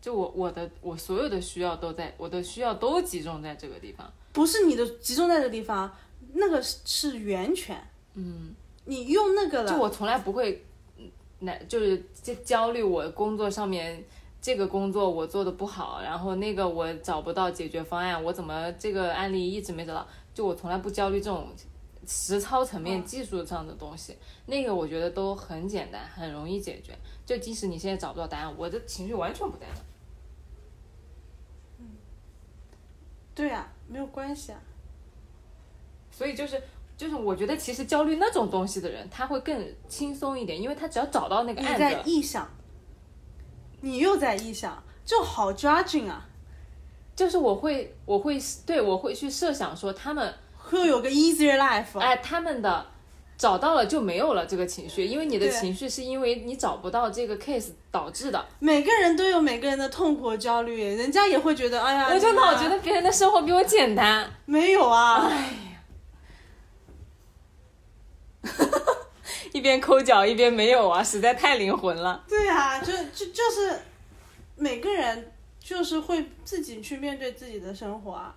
[0.00, 4.12] 就我我的我所有的需要都在，我的需要都集中在这个地方。
[4.32, 5.96] 不是你的集中在这个地方，
[6.32, 7.80] 那个是是源泉。
[8.14, 8.54] 嗯，
[8.84, 10.64] 你用那个了，就我从来不会，
[10.96, 11.10] 嗯
[11.40, 14.04] 那就是焦焦虑我工作上面。
[14.44, 20.04] 这个工作我做的不好，然后那个我找不到解决方案，我怎么这个案例一直没找到？
[20.34, 21.46] 就我从来不焦虑这种
[22.08, 24.16] 实操层面、技术上的东西，
[24.46, 26.92] 那个我觉得都很简单，很容易解决。
[27.24, 29.66] 就即使你现在找不到答案，我的情绪完全不在
[31.78, 31.86] 那。
[33.32, 34.60] 对呀、没有关系啊。
[36.10, 36.60] 所以就是
[37.02, 42.48] 就是，我觉得其实焦虑那种东西的人，他会更轻松一点，因为他只要找到那个你在案子，臆想，
[43.80, 46.28] 你又在臆想，就好抓紧啊！
[47.16, 51.98] 就是我会我会对我会去设想说他们会有个 easier life。
[51.98, 52.86] 哎他们的
[53.36, 58.46] 找到了就没有了这个情绪，因为你的情绪是因为你找不到这个 case 导致的。
[58.60, 65.28] 每个人都有每个人的痛苦和焦虑，人家也会觉得，哎呀，我就老觉得别人的生活比我简单，没有啊。
[69.52, 72.24] 一边抠脚一边没有啊，实在太灵魂了。
[72.28, 73.78] 对啊，就就就是
[74.56, 78.34] 每个人就是会自己去面对自己的生活啊。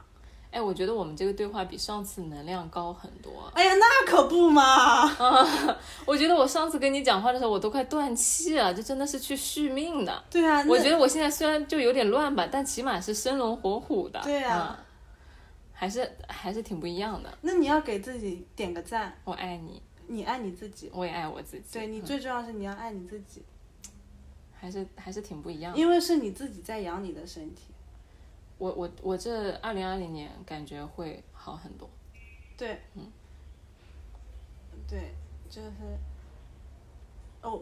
[0.52, 3.52] 哎，我觉得我们这个对话比上次能量高很多。
[3.54, 4.64] 哎呀，那可不嘛！
[5.20, 10.24] 啊我觉得我上次跟你讲话的时候，我都快断气了，这真的是去续命的。
[10.30, 14.22] 对啊，我觉得我现在虽然就有点乱吧，但起码是生龙活虎的。
[14.24, 14.82] 对啊嗯
[15.78, 17.30] 还是还是挺不一样的。
[17.42, 20.90] 那你要给自己点个赞，我爱你，你爱你自己。
[20.94, 21.66] 我也爱我自己。
[21.74, 23.44] 对你嗯最重要是你要爱你自己，
[24.54, 25.80] 还是还是挺不一样的。
[25.80, 27.74] 因为是你自己在养你的身体。
[28.58, 31.90] 我我我这二零二零年感觉会好很多。
[32.58, 33.12] 对，嗯，
[34.88, 35.14] 对，
[35.50, 35.72] 就是，
[37.42, 37.62] 哦，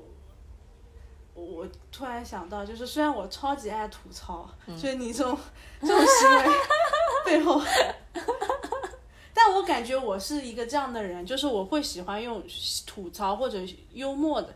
[1.34, 5.36] 我突然想到，就是虽然我超级爱吐槽，嗯就是你这种
[5.82, 6.46] 这种行为
[7.26, 7.60] 背后，
[9.34, 12.44] 但我感觉我是一个这样的人，就是我会喜欢用
[12.86, 13.60] 吐槽或者
[13.94, 14.54] 幽默的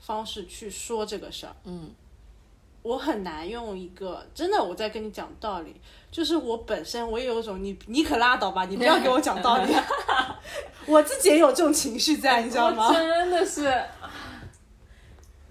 [0.00, 1.54] 方式去说这个事儿。
[1.64, 1.90] 嗯，
[2.82, 5.80] 我很难用一个真的我在跟你讲道理，
[6.10, 9.74] 就是我本身我也有种你你可拉倒吧，你不要给我讲道理，
[10.86, 12.90] 我自己也有这种情绪在，你知道吗？
[12.94, 13.84] 真的是，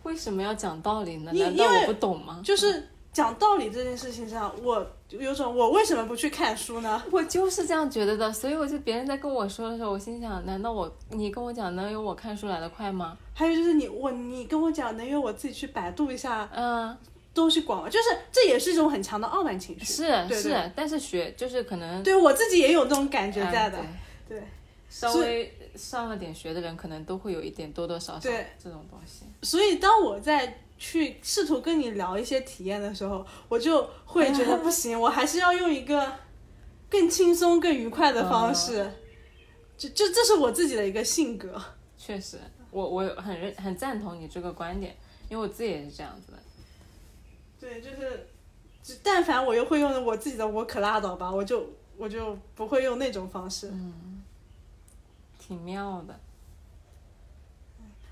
[0.04, 1.32] 为什么要讲道理呢？
[1.34, 2.42] 难道我不懂吗？
[2.44, 7.02] 就是讲道理这件事情上，我有种我为什么不去看书呢？
[7.12, 13.18] 我就是这样觉得的，所以我就别人在跟我说的时候，我心想：难道我你跟我讲能有我看书来的快吗？
[13.34, 16.96] 还有就是你我你跟我讲，能有我自己去百度一下嗯，
[17.34, 17.90] 东西广？
[17.90, 19.86] 就是这也是一种很强的傲慢情绪。
[19.86, 23.80] 是对是，但是学就是可能对我自己也有那种感觉哎在的。
[24.30, 24.48] 对对，
[24.92, 29.24] 稍微上了点学的人，可能都会有一点多多少少这种东西。
[29.42, 36.14] 所以当我在去试图跟你聊一些体验的时候，我就会觉得 不行，我还是要用一个
[36.90, 38.92] 更轻松、更愉快的方式。
[39.78, 41.62] 就就这是我自己的一个性格。
[41.98, 42.40] 确实，
[42.72, 44.96] 我我很认很赞同你这个观点，
[45.30, 46.38] 因为我自己也是这样子的。
[47.60, 48.28] 对，就是，
[48.82, 53.72] 就但凡我又会用我自己的，我可拉倒吧，我就我就不会用那种方式。
[55.40, 56.20] 挺妙的，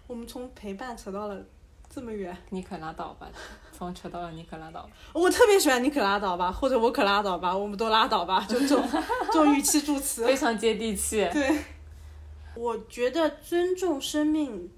[0.08, 1.44] 我们从陪伴扯到了
[1.96, 3.32] 这么远，你可拉倒吧，
[3.72, 4.90] 从扯到了你可拉倒吧。
[5.14, 8.84] 我特别喜欢你可拉倒吧，或者我可拉倒吧，我们都拉倒吧，就这种
[9.32, 10.26] 这种语气助词。
[10.26, 11.26] 非常接地气。
[11.32, 11.58] 对，
[12.54, 14.70] 我觉得尊重生命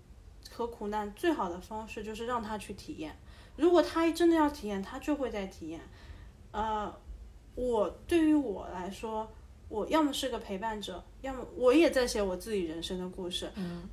[0.51, 3.17] 和苦难最好的方式就是让他去体验。
[3.55, 5.81] 如果他真的要体验，他就会在体验。
[6.51, 6.95] 呃，
[7.55, 9.27] 我对于我来说，
[9.69, 13.51] 我要么是个陪伴者，要么我也在写我自己人生的故事。
[13.55, 13.89] 嗯，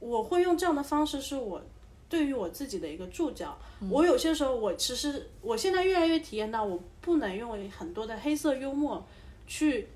[0.00, 1.60] 我会用这样的方式，是我
[2.08, 3.58] 对于我自己的一个注脚。
[3.90, 9.04] 我有些时候，我其实我现在越来越体验到，我不能用很多的黑色幽默
[9.46, 9.88] 去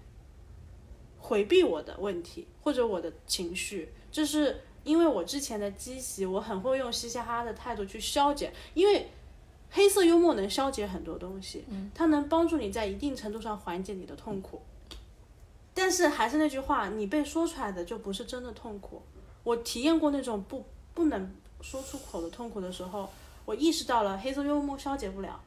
[1.19, 9.09] 回避我的问题或者我的情绪，这是因为我之前的积习，我很会用嘻嘻哈哈的态度去消解，因为
[9.71, 14.61] 黑色幽默能消解很多东西，它能帮助你在一定程度上缓解你的痛苦。
[15.75, 19.01] 但是还是那句话，你被说出来的就不是真的痛苦。
[19.45, 21.31] 我体验过那种不不能
[21.61, 23.11] 说出口的痛苦的时候，
[23.45, 25.41] 我意识到了黑色幽默消解不了。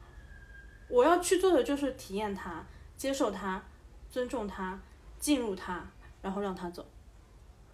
[0.88, 2.64] 我要去做的就是体验它，
[2.96, 3.62] 接受它，
[4.10, 4.78] 尊重它，
[5.18, 5.82] 进入它，
[6.20, 6.86] 然后让它走。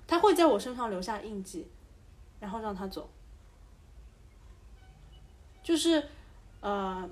[0.06, 1.66] 它会在我身上留下印记，
[2.40, 3.10] 然后让它走。
[5.62, 6.08] 就是，
[6.60, 7.10] 呃，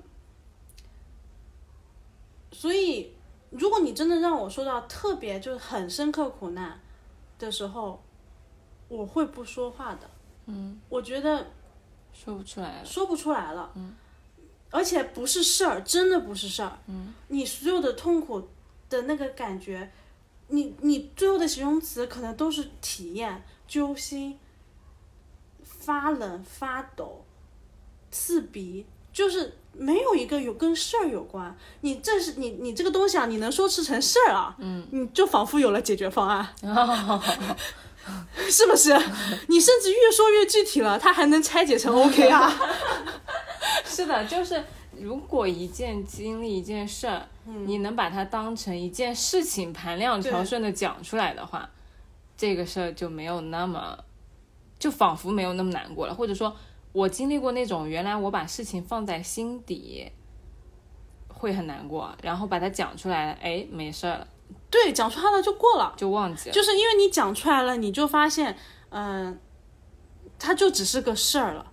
[2.51, 3.13] 所以
[3.51, 6.79] 如果你真的让我说到特别就是很深刻苦难
[7.37, 8.01] 的时候，
[8.87, 10.09] 我会不说话的。
[10.47, 11.47] 嗯，我觉得
[12.13, 12.85] 说不出来了。
[12.85, 13.71] 说不出来了。
[13.75, 13.95] 嗯，
[14.71, 16.77] 而且不是事儿，真的不是事儿。
[16.87, 18.49] 嗯，你所有的痛苦
[18.89, 19.91] 的那个感觉，
[20.47, 24.39] 你你最后的形容词可能都是体验、揪心、
[25.63, 27.23] 发冷、发抖、
[28.11, 31.55] 刺鼻，就是没有一个有跟事儿有关。
[31.81, 34.55] 你这是你你这个东西啊，你能说成事儿啊？
[34.59, 36.55] 嗯，你就仿佛有了解决方案。
[38.49, 38.93] 是不是？
[39.47, 42.51] 你甚至越说越具体了，它还能拆解成 OK 啊？
[43.85, 44.63] 是的，就是
[44.99, 47.27] 如果一件经历一件事儿，
[47.65, 51.69] 你能把它当成一件事情盘量条顺的讲出来的话，
[52.37, 53.97] 这个事儿就没有那么，
[54.79, 56.13] 就仿佛没有那么难过了。
[56.13, 56.55] 或者说
[56.93, 60.11] 我经历过那种原来我把事情放在心底
[61.27, 64.27] 会很难过，然后把它讲出来，哎，没事儿了，
[64.69, 65.93] 对，讲出来了就过了。
[65.97, 66.53] 就忘记了。
[66.53, 68.57] 就是因为你讲出来了，你就发现，
[68.89, 69.39] 嗯、
[70.37, 71.71] 它就只是个事儿了，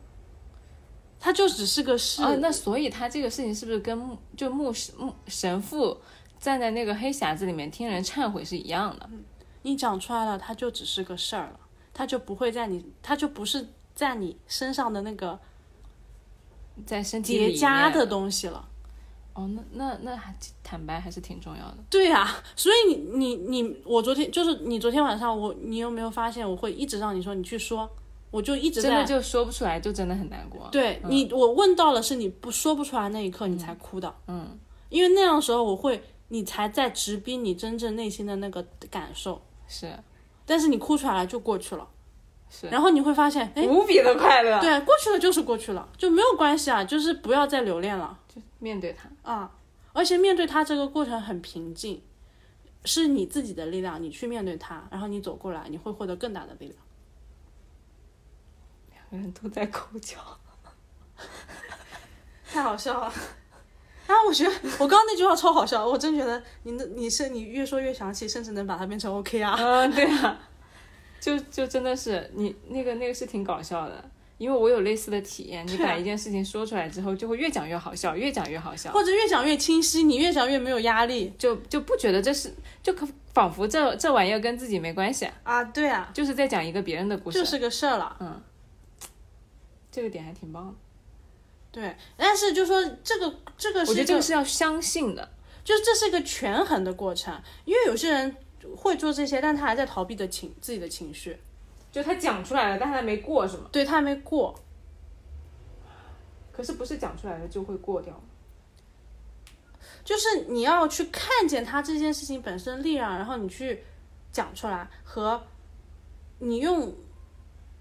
[1.19, 2.23] 它就只是个事。
[2.23, 6.01] 啊，那所以他这个事情是不是跟牧就牧师牧神父
[6.39, 9.09] 站在那个黑匣子里面听人忏悔是一样的？
[9.63, 11.61] 你讲出来了，它就只是个事儿了，
[11.93, 15.41] 它就不会在你，它就不是在你身上的那个
[16.87, 18.69] 在身叠加的东西了。
[19.35, 21.77] 哦，那那那还坦白还是挺重要的。
[21.91, 27.91] 对呀、所以你你你，我昨天就是你昨天晚上我，你有没有发现我会一直让你说你去说，
[28.31, 30.69] 我就一直在真的就说不出来，就真的很难过。
[30.71, 34.15] 对你，我问到了是你不说不出来那一刻，你才哭的。
[34.29, 34.59] 嗯，
[34.89, 39.43] 因为那样的时候，我会，你才在直逼你真正内心的那个感受。
[39.67, 39.93] 是
[40.47, 41.89] 但是你哭出来了就过去了，
[42.49, 44.61] 是，然后你会发现，哎，无比的快乐。
[44.61, 48.24] 对，过去了就是过去了，就没有关系啊，就是不要再留恋了就
[48.65, 49.31] 面对它。
[49.31, 49.53] 啊。
[49.93, 52.03] 而且面对它这个过程很平静，
[52.85, 56.77] 是你自己的力量，你去面对它，然后你走过来，你会获得更大的力量。
[58.91, 60.19] 两个人都在口角。
[62.51, 63.07] 太好笑了。
[64.07, 64.51] 啊，我觉得
[64.81, 69.55] 我刚刚那句话超好笑，我真觉得你那你是你越说越详细，甚至能把它变成 OK 啊。
[69.57, 70.39] 嗯，对啊，
[71.21, 74.11] 就就真的是你那个那个是挺搞笑的，
[74.45, 85.65] 因因为我有类似的体验，你把一件事情说出来之后，就会越讲越好笑，越讲越好笑，或者越讲越清晰，你越讲越没有压力就就不觉得这是就可仿佛这这玩意儿跟自己没关系啊，啊。
[85.65, 88.15] 对啊，就是在讲一个别人的故事，就是个事儿了。
[88.21, 88.43] 嗯
[89.91, 90.75] 这个点还挺棒的。
[91.73, 95.27] 对，但是就说这个这个是我觉得这个是要相信的，
[95.65, 97.35] 就是这是一个权衡的过程，
[97.65, 98.37] 因为有些人
[98.77, 101.39] 会做这些，但他还在逃避的情自己的情绪，
[101.95, 103.69] 就他讲出来了，但他还没过是吗？
[103.71, 104.53] 对他还没过。
[106.51, 108.21] 可是不是讲出来了就会过掉？
[110.05, 113.85] 就是你要去看见他这件事情本身的力量，然后你去
[114.33, 115.41] 讲出来，和
[116.41, 116.93] 你用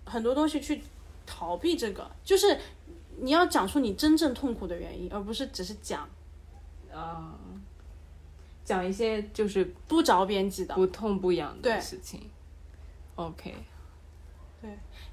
[0.06, 0.84] 很多东西去
[1.26, 2.56] 逃避这个，就是
[3.18, 6.08] 你要讲出你真正痛苦的原因，而不是只是讲
[6.94, 7.34] 啊、
[8.64, 10.76] 讲一些就是不着边际的。
[10.76, 12.30] 不痛不痒的事情。
[13.16, 13.56] OK，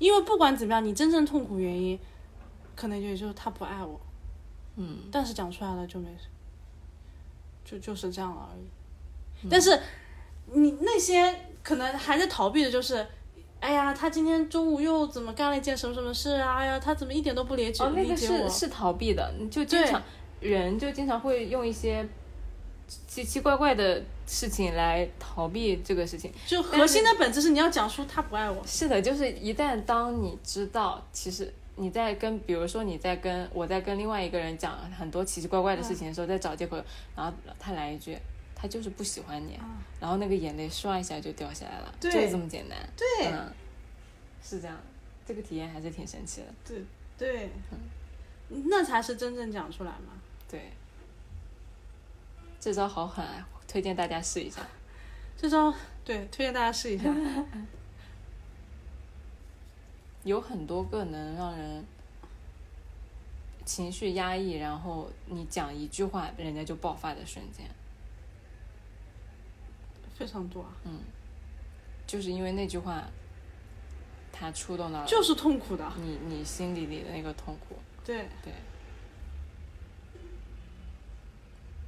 [0.00, 1.96] 因为不管怎么样，你真正痛苦原因，
[2.74, 4.00] 可能也就是他不爱我，
[4.74, 6.26] 嗯，但是讲出来了就没事，
[7.64, 8.64] 就就是这样了而已。
[9.44, 9.80] 嗯但是
[10.52, 13.06] 你那些可能还在逃避的，就是，
[13.60, 16.56] 哎呀，他今天中午又怎么干了一件什么什么事啊？
[16.56, 18.16] 哎呀，他怎么一点都不理解、哦，那个？
[18.16, 20.02] 是是逃避的，你就经常
[20.40, 22.06] 人就经常会用一些
[23.06, 26.32] 奇奇怪怪的事情来逃避这个事情。
[26.46, 28.60] 就核心的本质是你要讲出他不爱我。
[28.66, 36.76] 是的，就是一旦当你知道，其实你在跟，比如说你在跟我在跟另外一个人讲很多奇奇怪怪的事情的时候，在找借口，
[37.14, 38.18] 然后他来一句，
[38.54, 39.58] 他就是不喜欢你，
[40.00, 42.76] 然后那个眼泪唰一下就掉下来了，就是这么简单。
[42.96, 43.52] 对嗯，
[44.42, 44.76] 是这样，
[45.26, 46.46] 这个体验还是挺神奇的。
[46.66, 46.84] 对
[47.16, 47.50] 对，
[48.48, 50.12] 那才是真正讲出来嘛。
[50.50, 50.70] 对，
[52.60, 54.60] 这招好狠啊，推荐大家试一下。
[55.36, 57.04] 这招对，推荐大家试一下。
[60.22, 61.82] 有很多个能让人
[63.64, 67.66] 情绪压抑，然后你讲一句话，人家就爆发的瞬间，
[70.14, 71.00] 非常多啊，嗯
[72.06, 73.04] 就是因为那句话，
[74.30, 75.90] 他触动到了就是痛苦的。
[75.96, 77.76] 你你心里里的那个痛苦。
[78.04, 78.52] 对，对，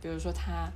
[0.02, 0.68] 比如说他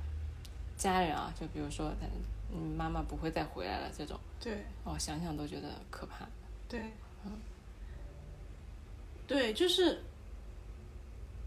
[0.77, 2.07] 家人啊，就比如说他，
[2.51, 6.25] 嗯，妈妈不会再回来了这种，对，哦，想想都觉得可怕。
[6.69, 6.79] 对，
[7.25, 7.31] 嗯
[9.27, 10.01] 对，就是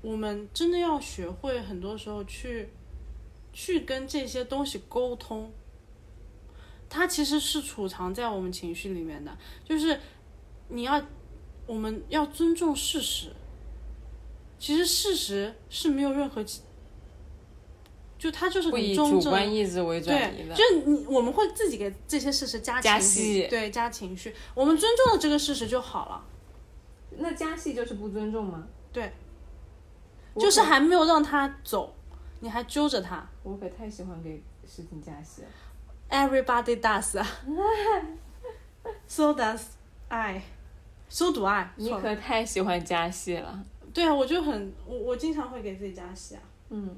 [0.02, 2.68] 我们真的要学会，很多时候去
[3.52, 5.50] 去跟这些东西沟通。
[6.90, 10.00] 它其实是储藏在我们情绪里面的，就是
[10.68, 11.00] 你要，
[11.66, 13.32] 我们要尊重事实。
[14.58, 16.60] 其实事实是没有任何其，
[18.20, 24.34] 就它就是不以很中正，主观意志为转移对，的，就是你我们会自己给这些事实加加情绪戏对，加情绪。
[24.54, 26.22] 我们尊重了这个事实就好了。
[27.16, 28.66] 那加戏就是不尊重吗？
[28.92, 29.10] 对，
[30.36, 31.94] 就是还没有让他走，
[32.40, 33.26] 你还揪着他。
[33.42, 35.48] 我可太喜欢给事情加戏了。
[36.10, 37.26] Everybody does 啊，
[39.08, 39.62] so does
[40.08, 40.42] I。
[41.08, 41.90] so do I 你。
[41.90, 43.64] 可太喜欢加戏了。
[43.92, 46.42] 对啊，我就很我我经常会给自己加戏啊。
[46.68, 46.96] 嗯，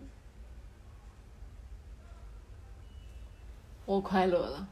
[3.84, 4.68] 我快乐了。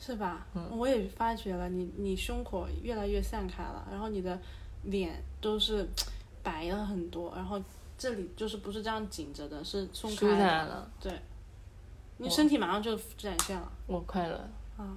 [0.00, 0.46] 是吧？
[0.54, 4.38] 嗯我也发觉了，你你胸口越来越散开了，然后你的
[4.84, 5.88] 脸都是
[6.42, 7.60] 白了很多，然后
[7.98, 10.36] 这里就是不是这样紧着的，是松开的。
[10.36, 11.12] 坦了，对，
[12.18, 14.36] 你身体马上就展现了我快乐。
[14.76, 14.96] 啊。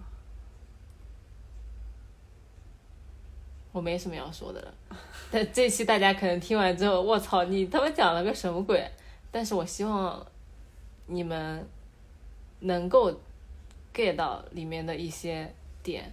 [3.71, 4.73] 我没什么要说的了。
[5.31, 8.87] 但这期大家可能听完之后，我操，你他妈讲了个什么鬼？
[9.31, 10.23] 但是我希望
[11.07, 11.65] 你们
[12.61, 13.13] 能够
[13.93, 15.53] get 到里面的一些
[15.83, 16.11] 点。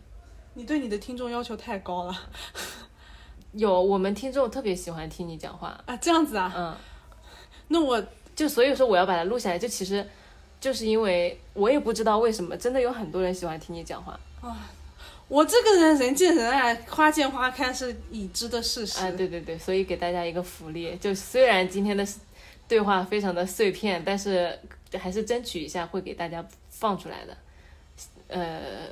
[0.54, 2.14] 你对你的听众要求太高了
[3.52, 5.96] 有我们听众特别喜欢听你讲话，啊！
[5.96, 6.52] 这样子啊？
[6.56, 6.76] 嗯，
[7.68, 8.04] 那我
[8.36, 9.58] 就所以说我要把它录下来。
[9.58, 10.06] 就其实
[10.60, 14.68] 就是因为我也不知道为什么，真的有很多人喜欢听你讲话啊。
[15.28, 19.04] 我这个人人见人爱，花见花开是已知的事实。
[19.04, 22.06] 啊，对对对，所以给大家一个福利，就虽然今天的
[22.66, 24.58] 对话非常的碎片，但是
[24.96, 27.36] 还是争取一下会给大家放出来的。
[28.28, 28.88] 呃，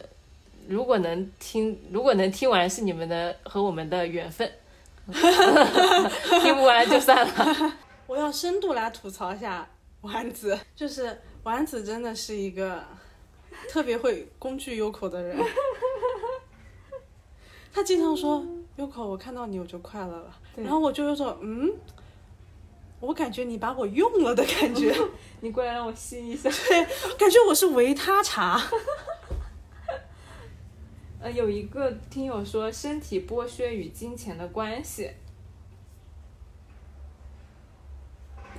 [0.66, 4.50] 如果能听，如果能听完是你们的和我们的缘分，
[5.06, 7.72] 听不完就算了。
[8.08, 9.68] 我要深度来吐槽一下
[10.00, 12.82] 丸子，就是丸子真的是一个
[13.68, 15.36] 特别会工具 Yoko 的人。
[17.72, 18.42] 他经常说
[18.78, 21.70] ：“Yoko，我看到你我就快乐了。”然后我就有种嗯，
[23.00, 24.94] 我感觉你把我用了的感觉，
[25.40, 26.50] 你过来让我吸一下。
[26.50, 26.84] 对
[27.16, 28.60] 感觉我是维他茶。
[31.20, 35.10] 呃，有一个听友说身体剥削与金钱的关系，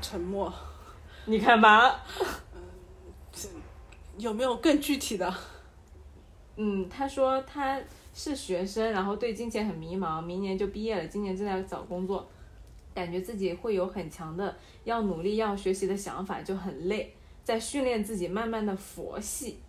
[0.02, 0.52] 沉默。
[1.26, 2.04] 你看吧。
[4.18, 5.32] 有没有更具体的？
[6.56, 7.80] 嗯，他说他
[8.16, 12.28] 是学生，然后对金钱很迷茫，明年就毕业了，今年正在找工作，
[12.98, 19.60] 感觉自己会有很强的要努力、要学习的想法，就很累，在训练自己，慢慢的佛系。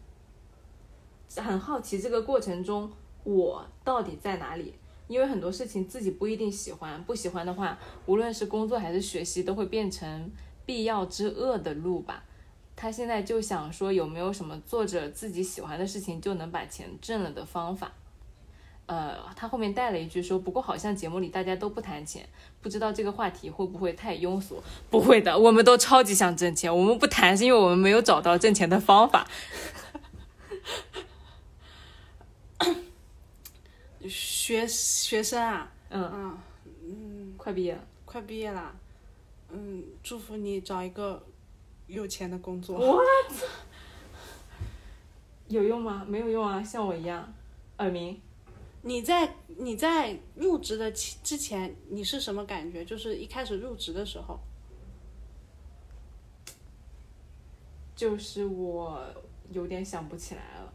[1.37, 2.91] 很好奇这个过程中
[3.25, 4.73] 我到底在哪里？
[5.09, 10.33] 因为很多事情自己不一定喜欢，不喜欢的话，无论是工作还是学习，都会变成
[10.65, 12.25] 必要之恶的路吧。
[12.75, 17.93] 他现在就想说，有没有什么做着自己喜欢的事情就能把钱挣了的方法？
[18.89, 22.29] 呃，他后面带了一句说，不过好像节目里大家都不谈钱，
[22.61, 24.61] 不知道这个话题会不会太庸俗？
[24.91, 29.29] 不会的，我们都超级想挣钱，我们不谈是因为我们没有找到挣钱的方法。
[34.09, 36.39] 学学生啊，嗯嗯
[36.83, 38.75] 嗯，快毕业了，快毕业了，
[39.53, 41.23] 嗯，祝福你找一个。
[41.89, 43.33] 有钱的工作，what？
[45.49, 46.05] 有用吗？
[46.07, 47.33] 没有用啊，像我一样
[47.79, 48.21] 耳鸣。
[48.83, 52.85] 你在你在入职的之前，你是什么感觉？
[52.85, 54.39] 就是一开始入职的时候，
[57.95, 59.03] 就是我
[59.51, 60.73] 有点想不起来了。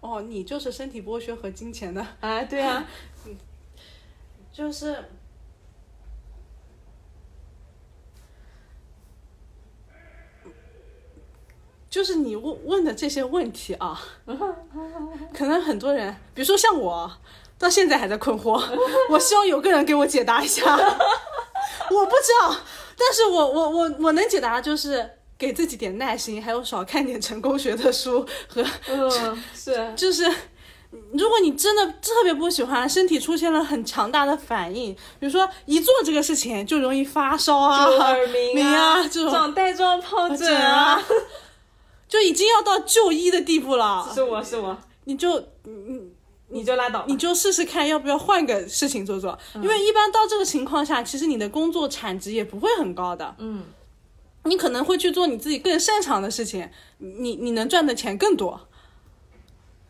[0.00, 2.42] 哦，你就是身体剥削和金钱的啊？
[2.44, 2.88] 对啊，
[4.52, 5.04] 就是。
[11.90, 13.98] 就是你问问的这些问题啊，
[15.32, 17.10] 可能很多人，比如说像我，
[17.58, 18.62] 到现在还在困惑。
[19.10, 20.62] 我希望有个人给我解答一下。
[21.90, 22.56] 我不知道，
[22.96, 25.08] 但是我我我我能解答就是
[25.38, 30.30] 给自己点耐心，还有少看点成功学的书和嗯是就是，
[31.12, 41.02] 如果你真的特别不喜欢，身体出现了很强大的反应，比如说一做这个事情就容易发烧啊、耳鸣啊、这种长带状疱疹啊。
[42.08, 46.10] 就已经要到就医的地步了，是我是我，你就你
[46.48, 53.64] 你就拉倒，你就试试看要不要换个事情做做，因为一般到这个情况下，其实你的工作产值也不会很高的，嗯，
[54.44, 58.58] 你可能会去做你自己更擅长的事情，你你能赚的钱更多，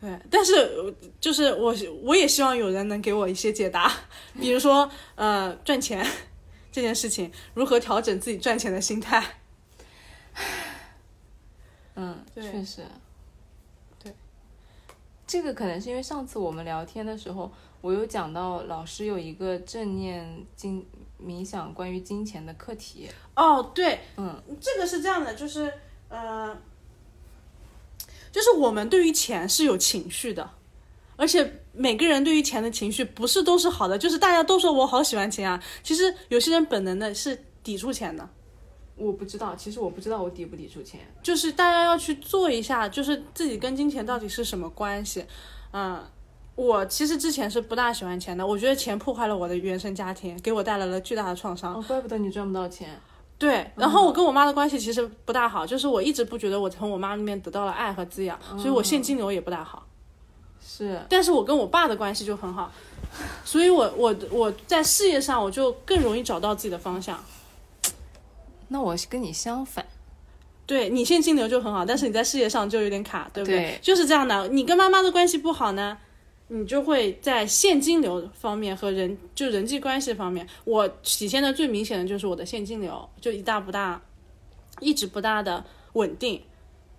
[0.01, 3.89] 对，但是就是我我也希望有人能给我一些解答，
[4.37, 6.05] 比如说呃赚钱
[6.69, 9.39] 这件事情如何调整自己赚钱的心态。
[12.01, 12.85] 嗯，确实，
[14.01, 14.13] 对，
[15.27, 20.87] 这个可能是因为上次我们聊天的时候，我有讲到老师有一个正念金
[21.21, 23.09] 冥想关于金钱的课题。
[23.35, 25.73] 哦，对，嗯，这个是这样的，就是
[26.07, 26.57] 呃，
[28.31, 30.49] 就是我们对于钱是有情绪的，
[31.17, 38.29] 而且每个人对于钱的情绪不是都是好的，就是大家都说我好喜欢钱啊，其实有些人本能的是抵触钱的。
[38.99, 45.25] 我不知道，其实我不知道我抵不抵触钱，就是大家要去做一下，就是自己跟金钱到底是什么关系。
[45.71, 46.03] 嗯，
[46.55, 51.75] 我其实之前是不大喜欢钱的，我觉得钱破坏了我的原生家庭，给我带来了巨大的创伤。
[51.75, 52.99] 哦，怪不得你赚不到钱。
[53.37, 59.87] 对，然后我跟我妈的关系其实不大好，就是我一直不觉得我从我妈那边得到了爱和滋养，所以我现金流也不大好。
[60.61, 62.69] 是，但是我跟我爸的关系就很好，
[63.45, 67.17] 所以我我我在事业上我就更容易找到自己的方向。
[68.71, 69.85] 那我跟你相反，
[70.67, 73.79] 对你现金流就很好，但是你在事业上就有点卡，对不对？
[73.81, 74.47] 就是这样的。
[74.49, 75.97] 你跟妈妈的关系不好呢，
[76.49, 83.99] 你就会在现金流方面和人就人际关系方面，我体现的最明显的就是我的现金流就一大不大，
[84.79, 86.39] 一直不大的稳定。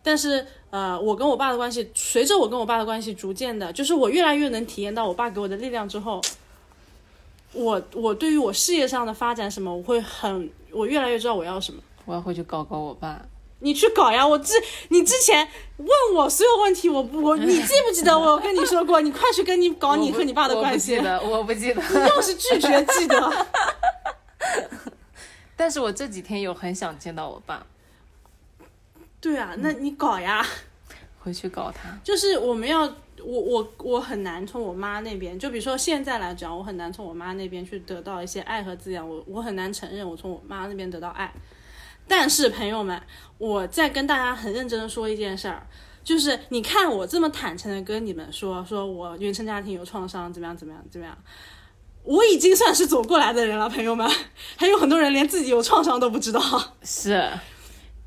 [0.02, 6.20] 但是呃，我跟我爸的关系，随着我跟我爸的关系逐渐的，就是我越来越能体验到我爸给我的力量之后，
[7.52, 10.50] 我我对于我事业上的发展什么，我会很。
[10.72, 13.20] 我越来越知道我要什么，我要回去搞搞我爸。
[13.62, 14.26] 你去搞呀！
[14.26, 14.54] 我之
[14.88, 15.46] 你之前
[15.76, 19.02] 问我所有问题，我我 你记不记得我跟你说过？
[19.02, 20.96] 你快去跟你搞你和你爸的关系。
[20.96, 21.82] 我不记得，我不记得。
[21.82, 23.46] 你又是拒绝记得。
[25.56, 27.66] 但是我这几天有很想见到我爸。
[29.20, 30.46] 对啊，那你搞呀。
[31.22, 31.98] 回去搞他。
[32.02, 32.90] 就是我们要。
[33.24, 39.08] 我我我很难从我妈那边，就比如说现在来讲，我很难从我妈那边去得到一些爱和滋养。
[39.08, 41.32] 我我很难承认我从我妈那边得到爱。
[42.08, 43.00] 但是朋友们，
[43.38, 45.66] 我在跟大家很认真的说一件事儿，
[46.02, 51.16] 就是你看我这么坦诚的跟你们说，说我原生家庭有创伤，怎么样怎么样怎么样，
[52.02, 54.10] 我已经算是走过来的人了，朋友们。
[54.56, 56.40] 还有很多人连自己有创伤都不知道。
[56.82, 57.30] 是，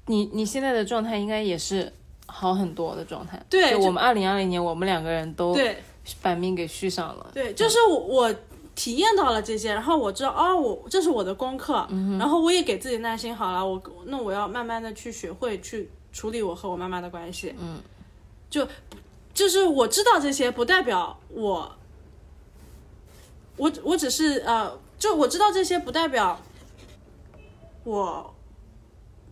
[0.07, 1.93] 你你现在的状态应该也是。
[2.33, 3.39] 好很多的状态。
[3.47, 5.77] 对我们二零二零年，我们两个人都对
[6.21, 7.29] 把命给续上了。
[7.31, 8.35] 对，就是我我
[8.73, 11.87] 体验到了这些，然后我知道哦，我这是我的功课，
[12.19, 17.79] 然后我也给自己耐心好了，我那我要慢慢的去学会去处理我和我妈妈的关系，嗯，
[18.49, 18.67] 就
[19.31, 21.71] 就是我知道这些，不代表我，
[23.57, 26.39] 我我只是呃，就我知道这些，不代表
[27.83, 28.32] 我。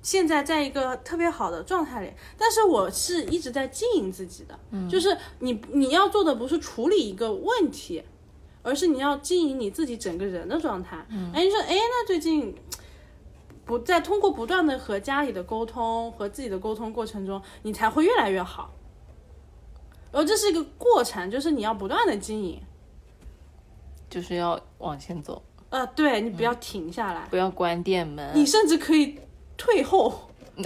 [0.02, 8.04] 现在在一个特别好的状态里，但是我是一直在经营自己的，就是你你要做的不是处理一个问题，
[8.64, 10.97] 而是你要经营你自己整个人的状态。
[11.34, 12.56] 哎，你说，哎，那最近
[13.66, 18.74] 不在通过不断的和家里的沟通和自己的沟通过程中，你才会越来越好。
[20.12, 22.60] 然后这是一个过程，就是你要不断的经营。
[24.10, 28.30] 就是要往前走，呃，对你不要停下来，不要关店门。
[28.36, 29.18] 你甚至可以
[29.62, 30.30] 退后。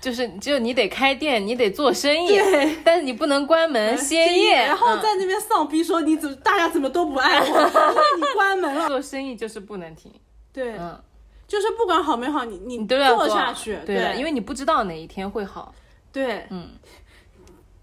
[0.00, 2.40] 就是就你得开店，你得做生意，
[2.82, 5.00] 但是你不能关门歇业，然后嗯。
[5.02, 8.88] 在那边丧逼说你怎么大家怎么都不爱我，因 为你关门了。
[8.88, 10.10] 做生意就是不能停，
[10.54, 10.98] 对，嗯，
[11.46, 13.78] 就是不管好没好，你你你都要做下去。
[13.84, 15.74] 对，对，因为你不知道哪一天会好。
[16.10, 16.70] 对，嗯，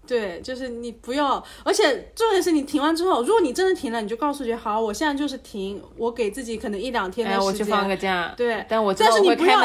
[0.08, 7.46] 对，就是你不要，而且重点是你停完之后，如果你真的停了，你就告诉自己，好，我现在就是停，我给自己可能一两天的哎，时间。
[7.46, 9.58] 我去放个假，对但我知但是你不要。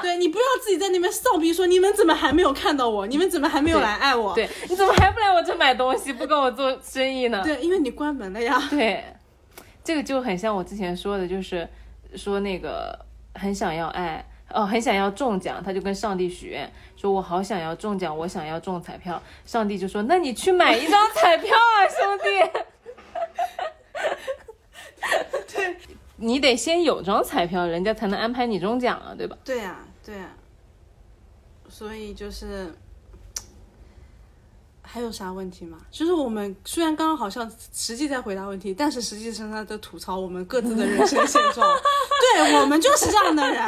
[0.00, 4.32] 对你不要自己在那边丧逼说你们怎么还没有看到我，你们怎么还没有来爱我？
[4.34, 7.42] 对，你怎么还不来我这买东西，不跟我做生意呢？
[7.44, 8.58] 对，因为你关门了呀。
[8.70, 9.04] 对，
[9.84, 11.68] 这个就很像我之前说的，就是
[12.14, 12.98] 说那个
[13.34, 19.22] 很想要爱，哦，很想要中奖，他就跟上帝许愿，说我好想要中奖，我想要中彩票。
[19.46, 22.24] 上帝就说，那你去买一张彩票啊，兄弟。
[25.54, 25.76] 对，
[26.16, 29.34] 你得先有张彩票，人家才能安排你中奖啊，对吧？
[29.42, 30.28] 对呀、对呀、
[31.70, 32.70] 所以就是
[34.92, 35.78] 还有啥问题吗？
[35.90, 41.66] 就是我们虽然刚刚好像实际在回答问题，但是实际上他在吐槽我们各自的人生现状。
[42.34, 43.62] 对我们就是这样的人，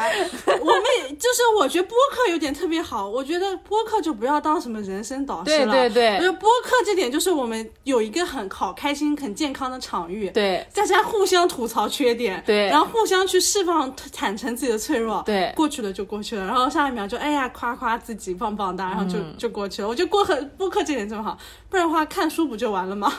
[0.60, 5.72] 我们也就是我觉得播客有点特别好，我觉得播客就不要当什么人生导师对了。
[5.72, 10.30] 对对我觉得播客这点就是我们有一个很好、开心、很健康的场域。
[10.30, 19.88] 对大家互相吐槽缺点，对然后互相去释放、坦诚自己的脆弱，对过去了就过去了，然后下一秒就哎呀夸夸自己棒棒哒，然后就、嗯就过去了。
[19.88, 21.36] 我觉得播客播客这点这么好，
[21.68, 23.12] 不然的话看书不就完了吗？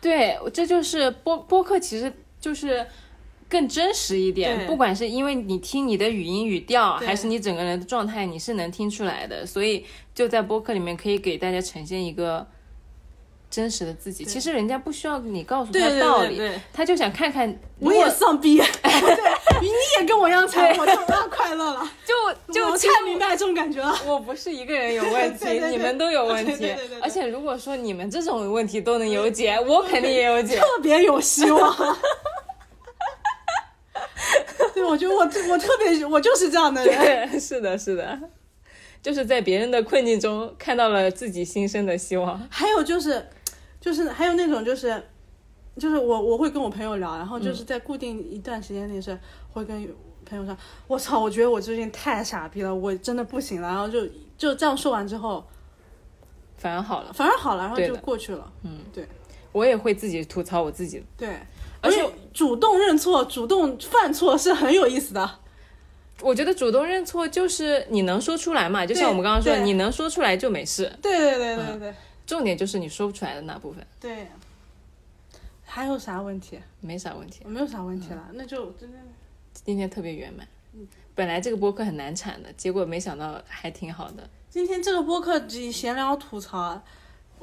[0.00, 2.86] 对，这就是播播客，其实就是
[3.48, 4.64] 更真实一点。
[4.68, 9.44] 不管是因为你听你的语音语调，还是你整个人的状态，你是能听出来的。
[9.44, 9.84] 所以
[10.14, 12.46] 就在播客里面可以给大家呈现一个
[13.52, 14.24] 真实的自己。
[14.24, 17.54] 其实人家不需要你告诉他道理，对对，他就想看看。
[17.78, 22.14] 我也丧逼， 对，你也跟我一样惨，我就要快乐了， 就
[22.54, 23.92] 就太明白这种感觉了。
[24.06, 27.00] 我不是一个人有问题，你们都有问题对对。
[27.00, 30.56] 而且如果说你们这种问题都能有解，我肯定也有解。
[30.56, 31.76] 特别有希望。
[34.72, 37.28] 对，我觉得我我特别我就是这样的人。
[37.30, 38.18] 对，是的，是的，
[39.02, 42.40] 就是在别人的困境中看到了自己新生的希望。
[42.48, 43.26] 还有就是，
[43.82, 45.02] 就是还有那种就是，
[45.76, 49.18] 就是我我会跟我朋友聊，然后就是在固定一段时间内是
[49.50, 49.76] 会跟
[50.24, 50.56] 朋友说，
[50.86, 54.06] 我操，我觉得我最近太傻逼了，我真的不行了，然后就
[54.38, 55.44] 就这样说完之后，
[56.56, 58.50] 反而好了，反而好了，然后就过去了。
[58.62, 59.04] 嗯，对
[59.50, 61.04] 我也会自己吐槽我自己。
[61.18, 61.36] 对，
[61.80, 65.28] 而且主动认错、主动犯错是很有意思的。
[66.20, 70.90] 我觉得主动认错就是你能说出来嘛，就像我们刚刚说的，你能说出来就没事。
[71.02, 71.94] 对对对对对、
[72.26, 74.28] 重点就是你说不出来的那部分，对。
[75.64, 76.58] 还有啥问题？
[76.80, 77.40] 没啥问题。
[77.44, 78.98] 我没有啥问题了，那就真的
[79.54, 80.46] 今天特别圆满。
[81.14, 84.28] 本来这个播客很难产的，结果没想到还挺好的。
[84.50, 86.78] 今天这个播客以闲聊吐槽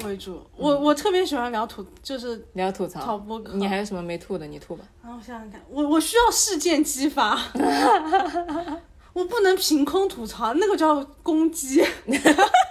[0.04, 3.54] 为主，我我特别喜欢聊吐，就是聊吐槽，播客。
[3.56, 4.46] 你还有什么没吐的？
[4.46, 4.86] 你吐吧。
[5.02, 7.36] 然后我想想看，我我需要事件激发，
[9.14, 11.84] 我不能凭空吐槽，那个叫攻击。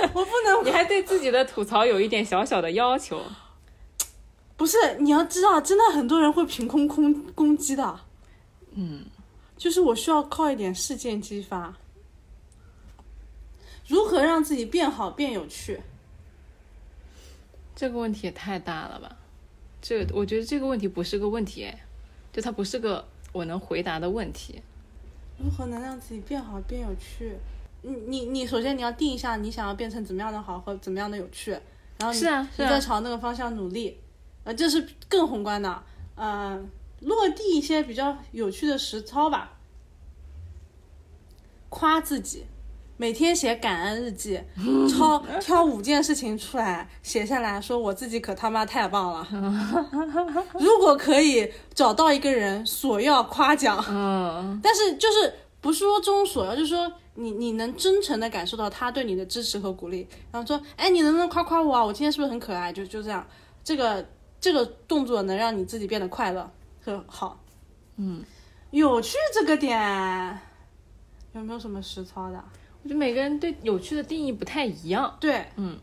[0.14, 3.22] 我不能，你还对自己的吐槽有一点小小的要求。
[4.56, 8.00] 不是你要知道，真的很多人会凭空空攻击的。
[8.72, 9.06] 嗯，
[9.56, 11.76] 就是我需要靠一点事件激发，
[13.86, 15.80] 如何让自己变好变有趣？
[17.76, 19.16] 这个问题也太大了吧？
[19.80, 21.84] 这我觉得这个问题不是个问题，哎，
[22.32, 24.60] 就它不是个我能回答的问题。
[25.38, 27.36] 如何能让自己变好变有趣？
[27.82, 31.52] 你你你首先你要定一下你想要变成怎么样的好和怎么样的有趣，
[31.98, 33.98] 然后你是啊你再朝那个方向努力，
[34.44, 35.82] 呃，这是更宏观的，
[36.16, 36.60] 呃，
[37.00, 39.52] 落地一些比较有趣的实操吧。
[41.70, 42.46] 夸自己，
[42.96, 44.40] 每天写感恩日记，
[44.88, 49.28] 挑 挑五件事情出来写下来说我自己可他妈太棒了。
[50.58, 61.84] 如果可以找到一个人索要夸奖，嗯，但是就是不是说这种索要，就是说你你能真诚的感受到他对你的支持和鼓励，然后说，哎，你能不能夸夸我啊？
[61.84, 62.72] 我今天是不是很可爱？
[62.72, 63.26] 就就这样，
[63.64, 64.08] 这个
[64.40, 66.48] 这个动作能让你自己变得快乐
[66.80, 67.42] 和好。
[67.96, 68.24] 嗯，
[68.70, 70.38] 有趣这个点
[71.32, 72.42] 有没有什么实操的？
[72.82, 75.76] 我觉得每个人对有趣的定义不太一样，对，嗯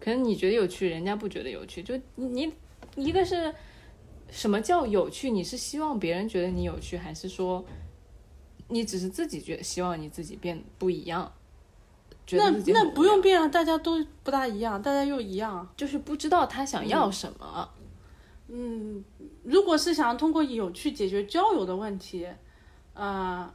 [0.00, 1.80] 可能你觉得有趣，人家不觉得有趣。
[1.80, 2.52] 就你
[2.96, 3.54] 一个是
[4.28, 5.30] 什么叫有趣？
[5.30, 7.64] 你是希望别人觉得你有趣，还是说
[8.72, 11.32] 你只是自己觉得希望你自己变不一样？
[12.30, 15.68] 那那不用变啊，大家都不大一样，大家又一样啊。
[15.76, 17.68] 就是不知道他想要什么。
[18.48, 19.04] 嗯，
[19.42, 22.26] 如果是想要通过有趣解决交友的问题，
[22.94, 23.52] 呃，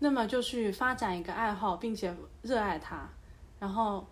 [0.00, 3.08] 那么就去发展一个爱好，并且热爱它，
[3.58, 4.06] 然后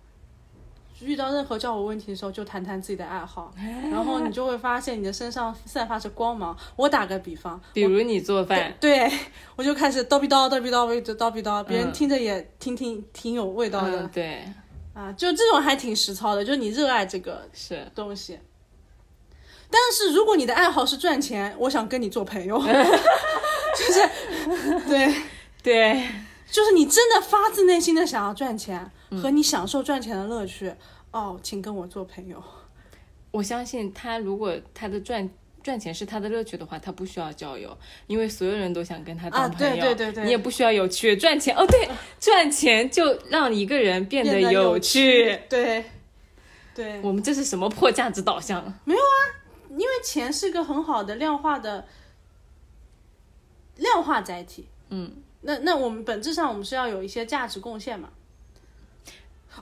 [1.01, 3.53] 遇到任何交友问题的时候，就谈谈自己的爱好，
[3.91, 6.57] 然后你就会发现你的身上散发着光芒。
[6.77, 9.11] 我打个比方，比如你做饭，对
[9.57, 14.43] 我就开始叨逼叨叨逼叨叨叨逼叨，别人嗯听着也听听挺有味道的、嗯，对，
[14.95, 17.87] 啊，就这种还挺实操的，就是你热爱这个是。
[17.95, 18.39] 东西。
[19.71, 22.59] 但是如果你的爱好是赚钱，我想跟你做朋友，
[23.77, 24.01] 就是
[24.89, 25.15] 对，
[25.63, 26.09] 对，
[26.51, 30.73] 就是你真的发自内心的想要赚钱，嗯和你享受赚钱的乐趣，
[31.11, 32.43] 哦，请跟我做朋友。
[33.31, 35.29] 我相信他如果他的赚。
[35.61, 39.75] 赚钱是他的乐趣的话，他不需要交友，因为所有人都想跟他当啊朋友。
[39.75, 41.87] 对对对对你也不需要有趣，赚钱哦，对，
[42.19, 45.39] 赚钱就让一个人变得变得有趣。
[45.51, 45.85] 对，
[46.75, 48.63] 对，我们这是什么破价值导向？
[48.85, 49.19] 没有啊
[49.71, 51.87] 因为钱是个很好的量化的
[53.77, 54.69] 量化载体。
[54.91, 58.09] 嗯，那那我们本质上我们是要有一些价值贡献嘛。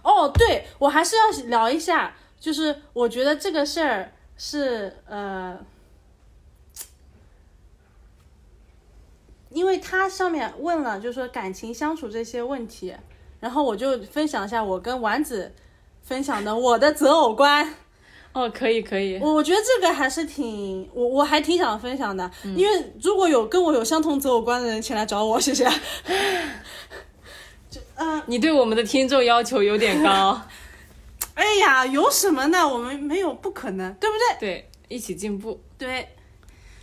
[0.02, 5.58] 哦，对，我还是要聊一下，就是我觉得这个事儿是呃，
[9.50, 12.94] 因为他上面问了，就是说感情相处这些问题，
[13.40, 15.52] 然后我就分享一下我跟丸子
[16.02, 17.74] 分享的我的择偶观。
[18.32, 25.66] 哦，可以可以，我我觉得这个还是挺，我我还挺想分享的，嗯因为如果有跟我有相同择偶观的人，请来找我，谢谢。
[27.96, 30.40] 就嗯、你对我们的听众要求有点高。
[31.34, 32.66] 哎呀，有什么呢？
[32.66, 34.38] 我们没有不可能，对不对？
[34.40, 35.62] 对，一起进步。
[35.76, 36.08] 对，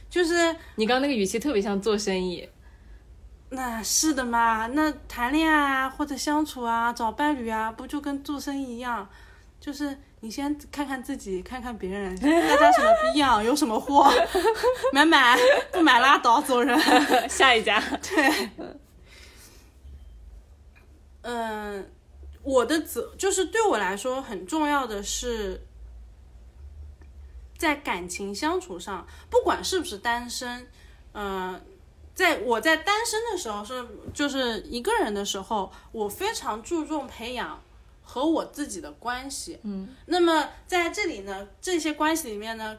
[0.10, 2.48] 就是你刚刚那个语气特别像做生意。
[3.50, 9.08] 那是的嘛，那谈恋爱啊，或者相处啊，找伴侣啊，不就跟做生意一样？
[9.60, 14.12] 就是你先看看自己，看看别人，大家什么不一样， 有什么货，
[14.94, 15.38] 买买，
[15.72, 16.78] 不买拉倒，走人。
[17.30, 18.50] 下一家，对，
[21.24, 21.92] 嗯，
[22.44, 25.62] 我的择就是对我来说很重要的是，
[27.58, 30.68] 在感情相处上，不管是不是单身，
[31.14, 31.60] 嗯、
[32.14, 37.62] 在我在单身的时候是就是一个人的时候，我非常注重培养
[38.04, 39.60] 和我自己的关系。
[39.64, 42.78] 嗯，那么在这里呢，这些关系里面呢，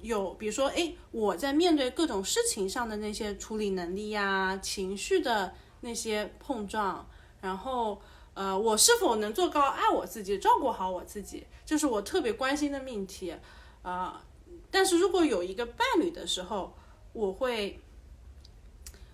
[0.00, 7.06] 有比如说，哎，我在面对各种事情上的那些处理能力呀、情绪的那些碰撞，
[7.40, 8.00] 然后
[8.34, 13.34] 呃，我是否能做到爱我自己、照顾好我自己，这是我特别关心的命题。
[13.82, 14.22] 啊、
[14.70, 16.74] 但是如果有一个伴侣的时候，
[17.12, 17.80] 我会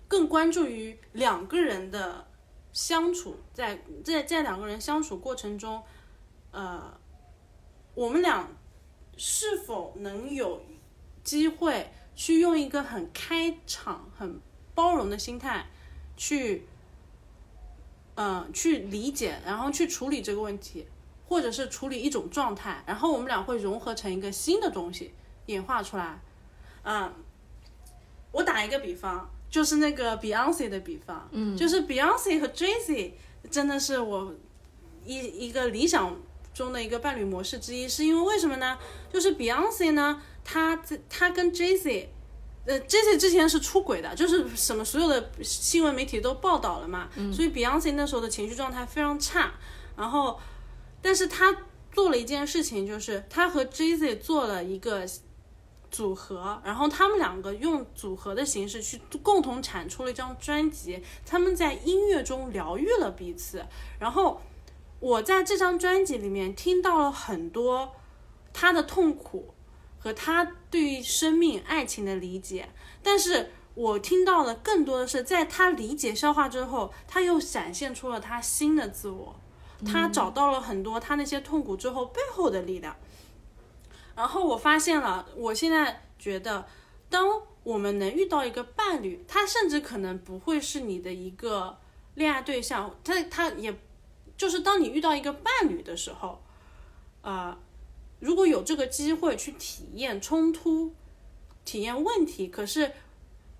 [0.07, 2.27] 更关注于两个人的
[2.73, 5.81] 相处，在在在两个人相处过程中，
[6.51, 6.97] 呃，
[7.95, 8.49] 我们俩
[9.17, 10.61] 是否能有
[11.23, 14.39] 机会去用一个很开场、很
[14.75, 15.67] 包容的心态
[16.15, 16.67] 去，
[18.19, 20.87] 嗯、去理解，然后去处理这个问题，
[21.27, 25.13] 或者是处理一种状态，然后我们俩会融合成一个新的东西，
[25.45, 26.19] 演化出来。
[26.81, 27.13] 嗯，
[28.31, 33.13] 我打一个比方，就是那个 Beyonce 的比方，嗯，就是 Beyonce 和 Jay Z
[33.51, 34.33] 真的是我
[35.05, 36.19] 一一个理想
[36.55, 38.79] 中的一个伴侣模式之一，是因为为什么呢？
[39.13, 42.09] 就是 Beyonce 呢，她在她跟 Jay Z。
[42.67, 49.53] 呃，Jay Z 之前是出轨的，就是什么所有的新闻媒体都报道了嘛，所以 Beyonce 那时候的情绪状态非常差。
[49.95, 50.37] 然后，
[51.01, 51.55] 但是他
[51.93, 55.07] 做了一件事情，就是他和 Jay Z 做了一个
[55.89, 63.65] 组合，然后他们两个用组合的形式去共同产出了一张专辑，他们在音乐中疗愈了彼此。
[63.97, 64.41] 然后
[64.99, 67.93] 我在这张专辑里面听到了很多
[68.51, 69.53] 他的痛苦
[69.97, 72.69] 和他对于生命、爱情的理解，
[73.01, 79.35] 但是我听到的更多的是，在他理解消化之后，他又展现出了他新的自我，
[79.85, 82.95] 他找到了很多他那些痛苦之后背后的力量。
[84.15, 86.67] 然后我发现了，我现在觉得，
[87.09, 91.77] 当我们能遇到一个伴侣，他甚至可能不会是你的一个
[92.15, 93.79] 恋爱对象，他他也
[94.35, 96.41] 就是当你遇到一个伴侣的时候，
[97.21, 97.55] 呃，
[98.19, 100.93] 如果有这个机会去体验冲突、
[101.65, 102.91] 体验问题，可是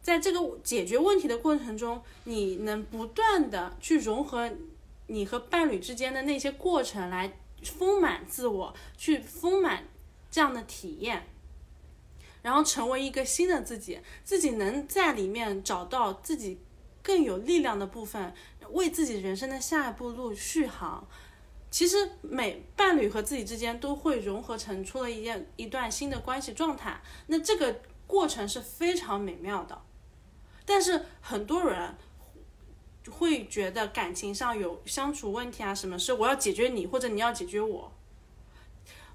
[0.01, 4.51] 在这个解决问题的过程中，你能不断的去融合
[5.07, 9.85] 你和伴侣之间的那些过程，来丰满自我，去丰满。
[10.29, 11.25] 这样的体验，
[12.43, 16.59] 然后成为一个新的自己，自己能在里面找到自己
[17.01, 18.34] 更有力量的部分，
[18.71, 21.07] 为自己人生的下一步路续航。
[21.69, 29.81] 其实每伴侣和自己之间都会融合成出了一件一段新的关系状态，那这个过程是非常美妙的。
[30.65, 31.95] 但是很多人
[33.10, 37.91] 会觉得感情上有相处问题啊，什么是我要解决你，或者你要解决我，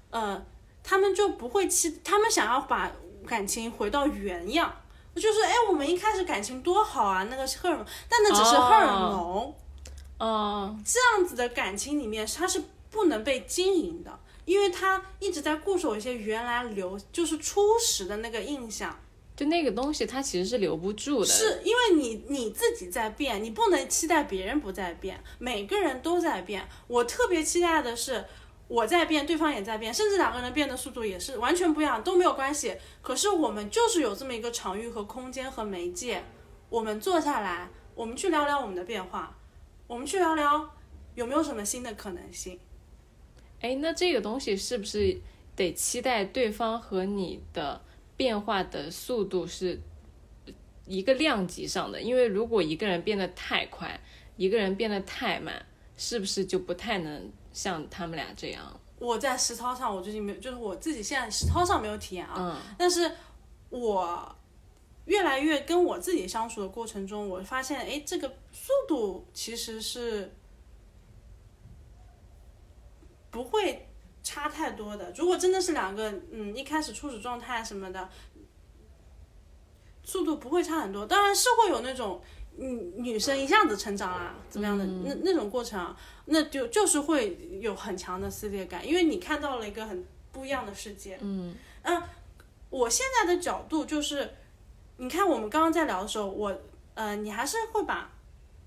[0.09, 0.45] 呃。
[0.85, 2.91] 他们就不会期，他们想要把
[3.25, 4.81] 感情回到原样，
[5.15, 9.55] 就是哎，我们一开始感情多好啊，那个荷尔蒙，但那只是荷尔蒙，哦，
[10.85, 18.99] 这样子的感情里面，它是不能被经营的，因为他一直在固守一些原来留，就是初始的那个印象，
[19.35, 28.25] 就那个东西它其实是留不住的，是因为你你自己在变，你不能期待别人不在变，每个人都在变，我特别期待的是。
[28.69, 32.75] 我在变，对方也在变，甚至两个人变的速度也是完全不一样，都没有关系。
[33.01, 36.23] 可是我们就是有这么一个场域和空间和媒介，
[36.69, 39.37] 我们坐下来，我们去聊聊我们的变化，
[39.93, 40.67] 我们去聊聊
[41.13, 42.59] 有没有什么新的可能性。
[43.61, 45.21] 哎，那这个东西是不是
[45.55, 47.79] 得期待对方和你的
[48.17, 49.79] 变化的速度是
[50.87, 52.01] 一个量级上的？
[52.01, 53.99] 因为如果一个人变得太快，
[54.35, 55.63] 一个人变得太慢，
[55.95, 57.31] 是不是就不太能？
[57.53, 62.33] 像他们俩这样，我在实操上，我最近没有，就是我自己现在实操上没有体验啊。
[62.35, 62.75] 嗯。
[62.79, 63.11] 但是，
[63.69, 64.35] 我
[65.05, 70.33] 越来越跟我自己相处的过程中，我发现，哎，这个速度其实是
[73.29, 73.89] 不会
[74.23, 75.11] 差太多的。
[75.15, 78.09] 如果真的是两个，嗯，一开始初始状态什么的，
[80.03, 81.05] 速度不会差很多。
[81.05, 82.21] 当然是会有那种。
[82.55, 91.17] 嗯女生一下子成长啊，怎么样的那那种过程啊，那就就是会有很强的撕裂感，因为你看到了一个很不一样的世界。
[91.21, 92.03] 嗯嗯，
[92.69, 94.35] 我现在的角度就是，
[95.03, 96.57] 你看我们刚刚在聊的时候，我
[96.93, 98.09] 呃，你还是会把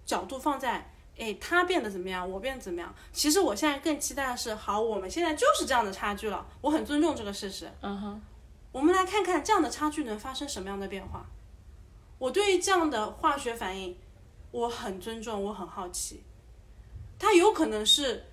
[0.05, 2.95] 角度放在，哎，他变得怎么样，我变得怎么样？
[3.11, 7.73] 其实我现在更期待的是，好，我们现在就是这样的差距了，我很尊重这个事实。
[7.81, 8.21] 嗯哼，
[8.71, 11.25] 我们来看看这样的差距能发生什么样的变化。
[12.19, 13.97] 我对于这样的化学反应，
[14.51, 16.23] 我很尊重，我很好奇。
[17.19, 18.27] 它有可能是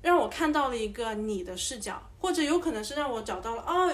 [0.00, 3.92] 让我看到了一个你的视角，或者有可能是让我找到了哦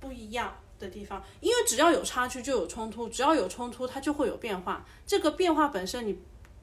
[0.00, 0.52] 不一样
[0.82, 1.24] 的地方。
[1.40, 4.84] 因为只要有差距就有冲突，只要有冲突它就会有变化。
[5.06, 6.18] 这个变化本身你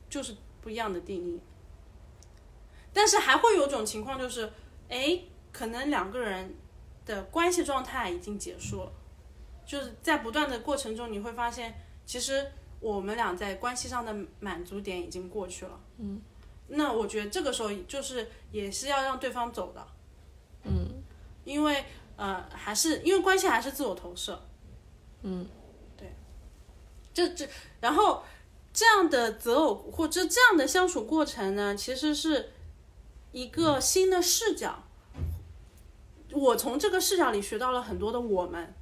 [0.08, 1.40] 就是不一样的定义。
[2.94, 4.52] 但是还会有种情况就是，
[4.90, 5.20] 哎，
[5.52, 6.56] 可能两个人
[7.06, 8.91] 的关系状态已经结束了，
[9.66, 11.74] 就是在不断的过程中你会发现。
[12.06, 16.20] 其实我们俩在关系上的满足点已经过去了，嗯，
[16.70, 19.88] 那我觉得这个时候就是也是要让对方走的，
[20.64, 21.04] 嗯，
[21.44, 21.86] 因为
[22.20, 24.40] 呃还是因为关系还是自我投射，
[25.24, 25.48] 嗯，
[25.98, 26.14] 对，
[27.14, 27.48] 这这
[27.80, 28.24] 然后
[28.72, 32.52] 这样的择偶或者这样的相处过程呢，其实是
[33.32, 34.84] 一个新的视角，
[36.32, 38.74] 我从这个视角里学到了很多的我们，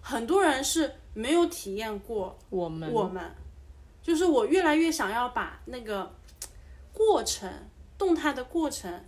[0.00, 0.94] 很多人是。
[1.18, 3.34] 没有体验过我们，我们，
[4.02, 6.14] 就是我越来越想要把那个
[6.92, 7.50] 过程、
[7.96, 9.02] 动态的过程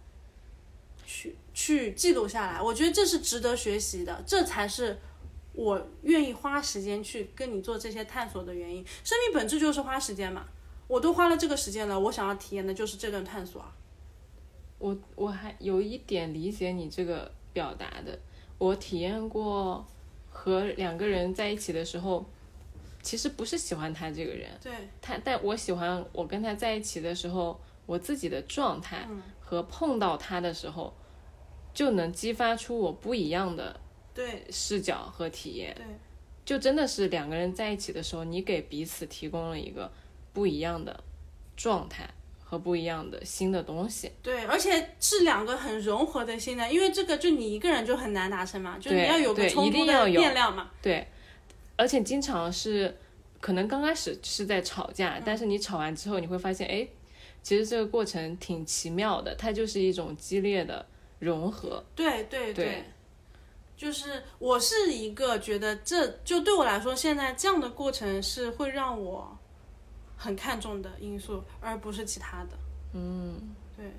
[1.05, 2.63] 去去记录下来。
[2.63, 4.97] 我觉得这是值得学习的，这才是
[5.55, 8.85] 我愿意花时间去跟你做这些探索的原因。
[9.03, 10.47] 生命本质就是花时间嘛，
[10.87, 13.75] 我都花了这个时间了，我想要体验的就是这段探索啊。
[14.79, 18.17] 我我还有一点理解你这个表达的，
[18.59, 19.85] 我体验过。
[20.31, 22.25] 和两个人在一起的时候，
[23.03, 29.09] 其实不是喜欢他这个人，对他，但我喜欢我跟他在一起的时候，我自己的状态
[29.41, 30.95] 和碰到他的时候，
[31.79, 33.79] 就能激发出我不一样的
[34.13, 35.85] 对视角和体验，对，
[36.45, 39.89] 就真的是两个人在一起的时候，你给彼此提供了一个
[40.33, 41.05] 不一样的
[41.57, 42.11] 状态。
[42.43, 50.71] 和不一样的新的东西，对，而且是两个很融合的新的，因为这个就你一个人就很难达成嘛，就你要有个冲突的变量嘛。
[50.81, 51.07] 对，
[51.77, 52.97] 而且经常是
[53.39, 56.89] 可能刚开始是在吵架，但是你吵完之后，你会发现，哎，
[57.43, 60.87] 其实这个过程挺奇妙的，它就是一种激烈的
[61.19, 61.85] 融合。
[61.95, 62.85] 对对对
[63.77, 69.39] 就是我是一个觉得这就对我来说，现在这样的过程是会让我
[70.17, 72.59] 很看重的因素，而不是其他的。
[72.93, 73.93] 嗯，对，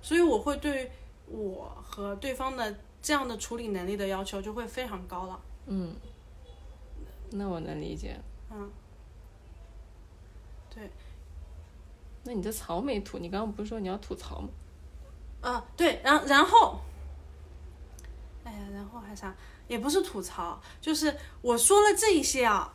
[0.00, 0.92] 所以我会对
[1.26, 5.40] 我和对方的这样的处理能力的要求就会非常高了。
[5.66, 5.96] 嗯，
[7.32, 8.16] 那我能理解。
[8.52, 8.70] 嗯，
[10.72, 10.88] 对，
[12.22, 13.18] 那你这槽没吐？
[13.18, 14.48] 你刚刚不是说你要吐槽吗？
[15.44, 16.80] 啊，对，然然后，
[18.44, 19.34] 哎呀，然后还啥？
[19.68, 22.74] 也不是吐槽，就是我说了这一些啊，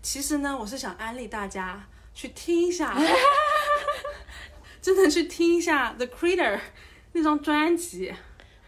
[0.00, 2.96] 其实呢，我是想安利大家去听一下，
[4.80, 6.56] 真的去听一下《The Creator》
[7.12, 8.14] 那张专辑。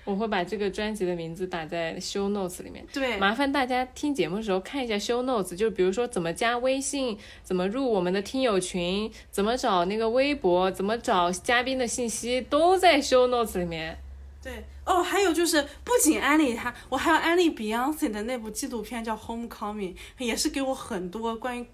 [0.06, 2.86] 我会把这个专辑的名字打在 show notes 里面。
[2.92, 13.98] 对，麻烦大家听节目的时候看一下 show notes，就比如说怎么加微信，怎么入我们的听友群，怎么找那个微博，怎么找嘉宾的信息，都在 show notes 里面。
[14.40, 21.66] 对，哦，还有就是不仅安利他，我还要安利 Beyonce 的那部纪录片叫《Homecoming》，也是给我很多关于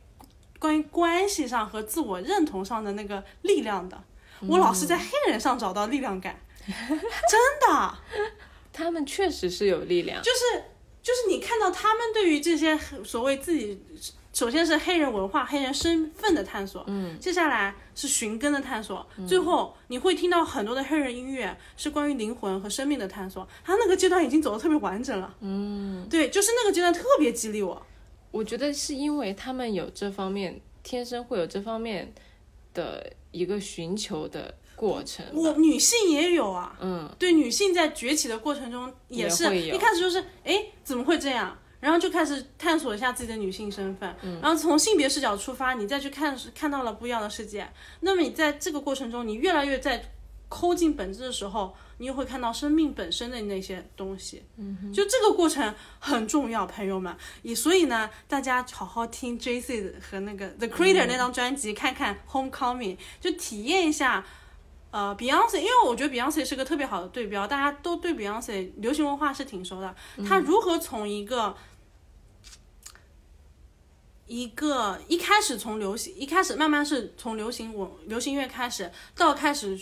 [0.58, 4.02] 关于关系上和自我认同上的那个力量的。
[4.48, 7.98] 我老是在黑人上找到力量感， 真的。
[8.72, 10.64] 他们确实是有力量，就是
[11.02, 13.78] 就是你看到他们对于这些所谓自己，
[14.32, 23.46] 首先是黑人文化、黑人身份的探索，嗯，接下来是寻根的探索，最后你会听到很多的黑人音乐是关于灵魂和生命的探索。
[23.62, 27.86] 他那个阶段已经走的特别完整了，嗯，对，就是那个阶段特别激励我。
[28.30, 32.10] 我觉得是因为他们有这方面，天生会有这方面
[32.72, 35.24] 的一个寻求的过程。
[35.32, 47.70] 我女性也有啊，嗯，对，女性在崛起的过程中也是也一开始就是哎怎么会这样，然后就开始探索一下自己的女性身份，嗯然后从性别视角出发，你再去看看到了不一样的世界。
[48.00, 50.04] 那么你在这个过程中，你越来越在
[50.48, 54.42] 抠进本质的时候，你又会看到生命本身的那些东西。
[54.56, 57.16] 嗯，就这个过程很重要，朋友们。
[57.42, 64.26] 也所以呢，大家好好听 J C 和那个 The Creator 那张专辑，看看 Homecoming，就体验一下。
[64.92, 69.94] 呃，Beyonce，因为我觉得 Beyonce 是个特别好的对标，大家都对 Beyonce 流行文化是挺熟的。
[70.28, 71.56] 她如何从一个
[74.26, 79.78] 一个一开始从流行，一开始慢慢是从流行文流行乐开始，到开始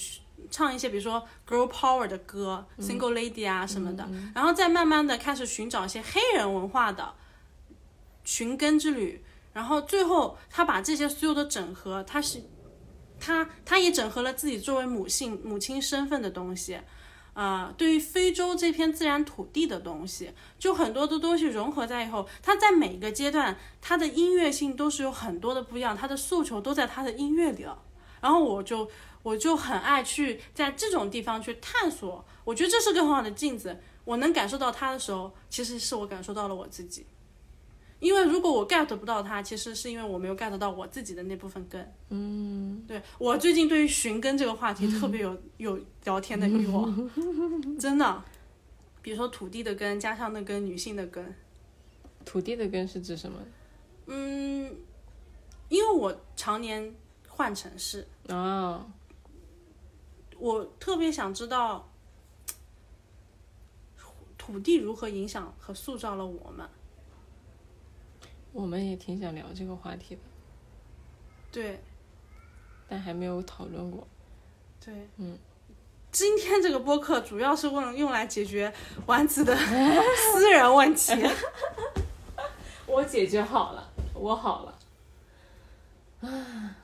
[0.48, 7.12] 唱一些比如说 girl power 的歌、s i n g l e lady 啊什么的，然后再慢慢的开始寻找一些黑人文化的
[8.22, 12.42] 寻根之旅，然后最后他把这些所有的整合，他是
[13.20, 16.80] 他他也整合了自己作为母性母亲身份的东西。
[17.32, 27.80] 啊、对于非洲这片自然土地的东西，就很多的东西融合在以后，他在每个阶段，他的音乐性都是有很多的不一样，他的诉求都在他的音乐里了。
[28.20, 28.90] 然后我就
[29.22, 33.78] 我就很爱去在这种地方去探索，我觉得这是个很好的镜子。
[34.04, 37.06] 我能感受到他的时候，其实是我感受到了我自己。
[38.00, 41.94] 因为如果我 get 不到它，其实是因为我没有 get 到我自己的那部分根。
[42.08, 47.10] 嗯，对我最近对于寻根这个话题特别有 有聊天的欲望，
[47.78, 48.24] 真的。
[49.02, 51.34] 比如说土地的根加上那根女性的根，
[52.24, 53.38] 土地的根是指什么？
[54.06, 54.74] 嗯，
[55.68, 56.94] 因为我常年
[57.28, 58.90] 换城市，哦，
[60.38, 61.90] 我特别想知道
[64.36, 66.68] 土地如何影响和塑造了我们。
[68.52, 70.20] 我们也挺想聊这个话题的，
[71.52, 71.80] 对
[72.88, 74.06] 但还没有讨论过。
[74.84, 75.38] 对，嗯。
[76.12, 78.72] 今天这个播客主要是为用来解决
[79.06, 79.54] 丸子的
[80.34, 81.12] 私人问题。
[82.84, 84.78] 我解决好了，我好了。
[86.28, 86.76] 啊，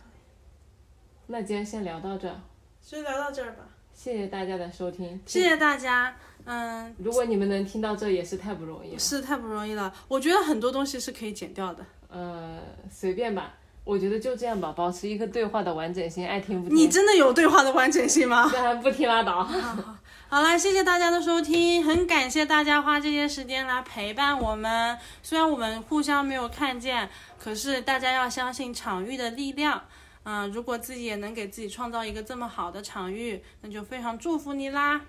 [1.26, 2.40] 那今天先聊到这儿，
[2.80, 5.20] 就聊到这儿吧，谢谢大家的收听。
[5.26, 6.16] 谢谢大家。
[6.46, 8.98] 嗯，如果你们能听到这，也是太不容易了。
[8.98, 9.92] 是太不容易了。
[10.08, 11.84] 我觉得很多东西是可以剪掉的。
[12.08, 12.58] 呃，
[12.90, 13.54] 随便吧，
[13.84, 16.76] 我觉得就这样吧，保持一个对话的完整性，爱听不听。
[16.76, 18.48] 你真的有对话的完整性吗？
[18.54, 19.42] 那不听拉倒。
[20.28, 24.96] 好啦，谢谢大家的收听，很感谢大家花这些时间来陪伴我们。
[25.22, 27.08] 虽然我们互相没有看见，
[27.38, 29.82] 可是大家要相信场域的力量。
[30.28, 35.00] 嗯、如果自己也能给自己创造一个这么好的场域，那就非常祝福你啦。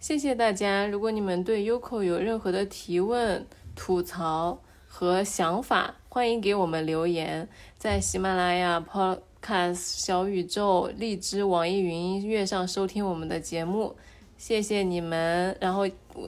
[0.00, 0.86] 谢谢大家。
[0.86, 3.44] 如果你们对 Uko 有任何的提问、
[3.74, 13.94] 吐槽和想法，欢迎给我们留言，在喜马拉雅、Podcast、小宇宙、荔枝、网易云音乐上收听我们的节目。
[14.36, 15.56] 谢谢你们。
[15.60, 15.86] 然后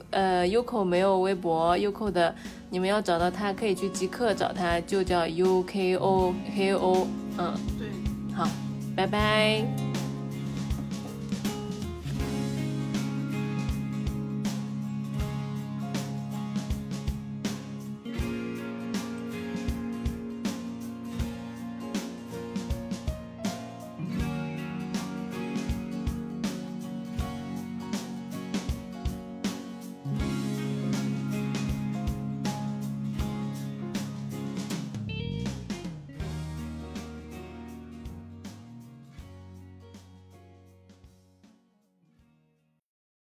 [0.09, 2.35] 呃，Uko 没有微博，Uko 的
[2.69, 7.07] 你们要找到他，可以去即刻找他，就叫 U K O K O。
[7.37, 7.87] 嗯，对，
[8.35, 8.47] 好，
[8.95, 9.63] 拜拜。